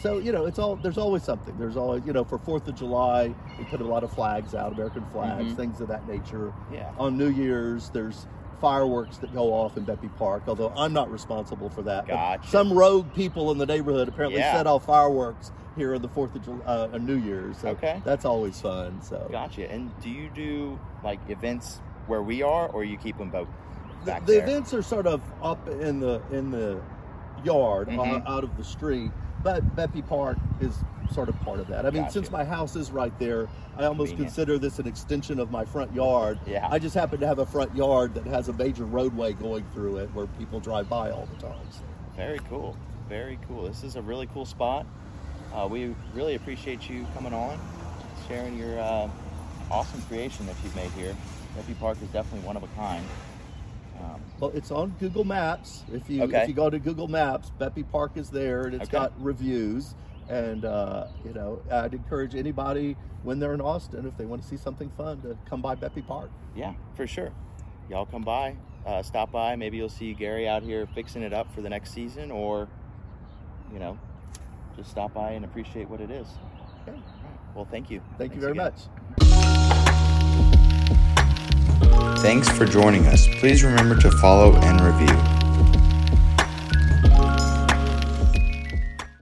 so 0.00 0.18
you 0.18 0.32
know, 0.32 0.46
it's 0.46 0.58
all 0.58 0.76
there's 0.76 0.98
always 0.98 1.22
something. 1.22 1.56
There's 1.58 1.76
always 1.76 2.04
you 2.06 2.12
know 2.12 2.24
for 2.24 2.38
Fourth 2.38 2.66
of 2.68 2.74
July 2.74 3.34
we 3.58 3.64
put 3.64 3.80
a 3.80 3.84
lot 3.84 4.04
of 4.04 4.12
flags 4.12 4.54
out, 4.54 4.72
American 4.72 5.04
flags, 5.06 5.52
Mhm. 5.52 5.56
things 5.56 5.80
of 5.80 5.88
that 5.88 6.06
nature. 6.08 6.52
Yeah. 6.72 6.90
On 6.98 7.16
New 7.16 7.28
Year's, 7.30 7.90
there's 7.90 8.26
fireworks 8.60 9.18
that 9.18 9.32
go 9.34 9.52
off 9.52 9.76
in 9.76 9.84
Bepi 9.84 10.08
Park, 10.16 10.44
although 10.46 10.72
I'm 10.76 10.92
not 10.92 11.10
responsible 11.10 11.68
for 11.68 11.82
that. 11.82 12.06
Gotcha. 12.06 12.48
Some 12.48 12.72
rogue 12.72 13.12
people 13.12 13.50
in 13.50 13.58
the 13.58 13.66
neighborhood 13.66 14.08
apparently 14.08 14.38
Yeah. 14.38 14.54
set 14.56 14.66
off 14.68 14.84
fireworks 14.84 15.50
here 15.76 15.94
on 15.96 16.02
the 16.02 16.08
Fourth 16.08 16.34
of 16.36 16.44
July, 16.44 16.60
uh, 16.64 16.98
New 16.98 17.16
Year's. 17.16 17.58
So 17.58 17.70
Okay. 17.70 18.00
that's 18.04 18.24
always 18.24 18.60
fun. 18.60 19.00
So 19.02 19.26
Gotcha. 19.32 19.68
And 19.68 19.90
do 20.00 20.08
you 20.10 20.28
do 20.32 20.78
like 21.02 21.18
events 21.28 21.80
where 22.06 22.22
we 22.22 22.42
are, 22.42 22.68
or 22.68 22.84
you 22.84 22.96
keep 22.98 23.18
them 23.18 23.30
both 23.30 23.48
the, 24.04 24.20
the 24.26 24.38
events 24.42 24.74
are 24.74 24.82
sort 24.82 25.06
of 25.06 25.20
up 25.42 25.68
in 25.68 26.00
the 26.00 26.20
in 26.32 26.50
the 26.50 26.80
yard 27.44 27.88
Mhm. 27.88 28.24
uh, 28.26 28.30
out 28.32 28.42
of 28.44 28.56
the 28.56 28.64
street, 28.64 29.10
but 29.42 29.76
Bepi 29.76 30.02
Park 30.06 30.38
is 30.60 30.76
sort 31.12 31.28
of 31.28 31.38
part 31.40 31.60
of 31.60 31.68
that. 31.68 31.84
I 31.84 31.90
mean, 31.90 32.02
Gotcha. 32.02 32.12
since 32.12 32.30
my 32.30 32.44
house 32.44 32.76
is 32.76 32.90
right 32.90 33.16
there, 33.18 33.48
I 33.76 33.84
almost 33.84 34.10
Convenient. 34.10 34.34
consider 34.34 34.58
this 34.58 34.78
an 34.78 34.86
extension 34.86 35.38
of 35.38 35.50
my 35.50 35.64
front 35.64 35.92
yard. 35.94 36.38
Yeah. 36.46 36.68
I 36.70 36.78
just 36.78 36.94
happen 36.94 37.20
to 37.20 37.26
have 37.26 37.38
a 37.38 37.46
front 37.46 37.74
yard 37.76 38.14
that 38.14 38.26
has 38.26 38.48
a 38.48 38.52
major 38.52 38.84
roadway 38.84 39.32
going 39.32 39.64
through 39.74 39.98
it 39.98 40.08
where 40.14 40.26
people 40.38 40.60
drive 40.60 40.88
by 40.88 41.10
all 41.10 41.26
the 41.34 41.46
time. 41.46 41.58
So. 41.70 41.80
Very 42.16 42.38
cool. 42.48 42.76
Very 43.08 43.38
cool. 43.48 43.64
This 43.64 43.82
is 43.82 43.96
a 43.96 44.02
really 44.02 44.26
cool 44.32 44.46
spot. 44.46 44.86
Uh, 45.54 45.68
we 45.70 45.94
really 46.14 46.34
appreciate 46.34 46.88
you 46.88 47.06
coming 47.14 47.34
on, 47.34 47.58
sharing 48.28 48.56
your 48.56 48.78
uh, 48.80 49.08
awesome 49.70 50.00
creation 50.02 50.46
that 50.46 50.56
you've 50.62 50.74
made 50.76 50.90
here. 50.92 51.14
Beppy 51.56 51.78
Park 51.78 51.98
is 52.00 52.08
definitely 52.08 52.46
one 52.46 52.56
of 52.56 52.62
a 52.62 52.68
kind. 52.68 53.04
Well, 54.42 54.50
it's 54.56 54.72
on 54.72 54.96
Google 54.98 55.22
Maps. 55.22 55.84
If 55.92 56.10
you 56.10 56.24
Okay. 56.24 56.42
if 56.42 56.48
you 56.48 56.54
go 56.54 56.68
to 56.68 56.80
Google 56.80 57.06
Maps, 57.06 57.52
Bepi 57.60 57.84
Park 57.84 58.16
is 58.16 58.28
there, 58.28 58.62
and 58.64 58.74
it's 58.74 58.88
Okay. 58.88 58.98
got 58.98 59.12
reviews. 59.22 59.94
And 60.28 60.64
uh, 60.64 61.06
you 61.24 61.32
know, 61.32 61.62
I'd 61.70 61.94
encourage 61.94 62.34
anybody 62.34 62.96
when 63.22 63.38
they're 63.38 63.54
in 63.54 63.60
Austin, 63.60 64.04
if 64.04 64.16
they 64.16 64.24
want 64.26 64.42
to 64.42 64.48
see 64.48 64.56
something 64.56 64.90
fun, 64.90 65.20
to 65.20 65.38
come 65.48 65.62
by 65.62 65.76
Bepi 65.76 66.02
Park. 66.02 66.28
yeah, 66.56 66.74
for 66.94 67.06
sure. 67.06 67.30
Y'all 67.88 68.04
come 68.04 68.22
by, 68.22 68.56
uh, 68.84 69.00
stop 69.04 69.30
by. 69.30 69.54
Maybe 69.54 69.76
you'll 69.76 69.88
see 69.88 70.12
Gary 70.12 70.48
out 70.48 70.64
here 70.64 70.88
fixing 70.92 71.22
it 71.22 71.32
up 71.32 71.54
for 71.54 71.60
the 71.62 71.70
next 71.70 71.92
season, 71.92 72.32
or 72.32 72.66
you 73.72 73.78
know, 73.78 73.96
just 74.74 74.90
stop 74.90 75.14
by 75.14 75.30
and 75.32 75.44
appreciate 75.44 75.88
what 75.88 76.00
it 76.00 76.10
is. 76.10 76.26
Okay. 76.88 76.98
Well, 77.54 77.68
thank 77.70 77.92
you. 77.92 78.02
Thank 78.18 78.34
you 78.34 78.40
very 78.40 78.52
again. 78.54 78.64
much. 78.64 78.80
Thanks 82.18 82.48
for 82.48 82.64
joining 82.64 83.06
us. 83.06 83.26
Please 83.26 83.64
remember 83.64 83.96
to 83.96 84.10
follow 84.18 84.54
and 84.56 84.80
review. 84.80 85.41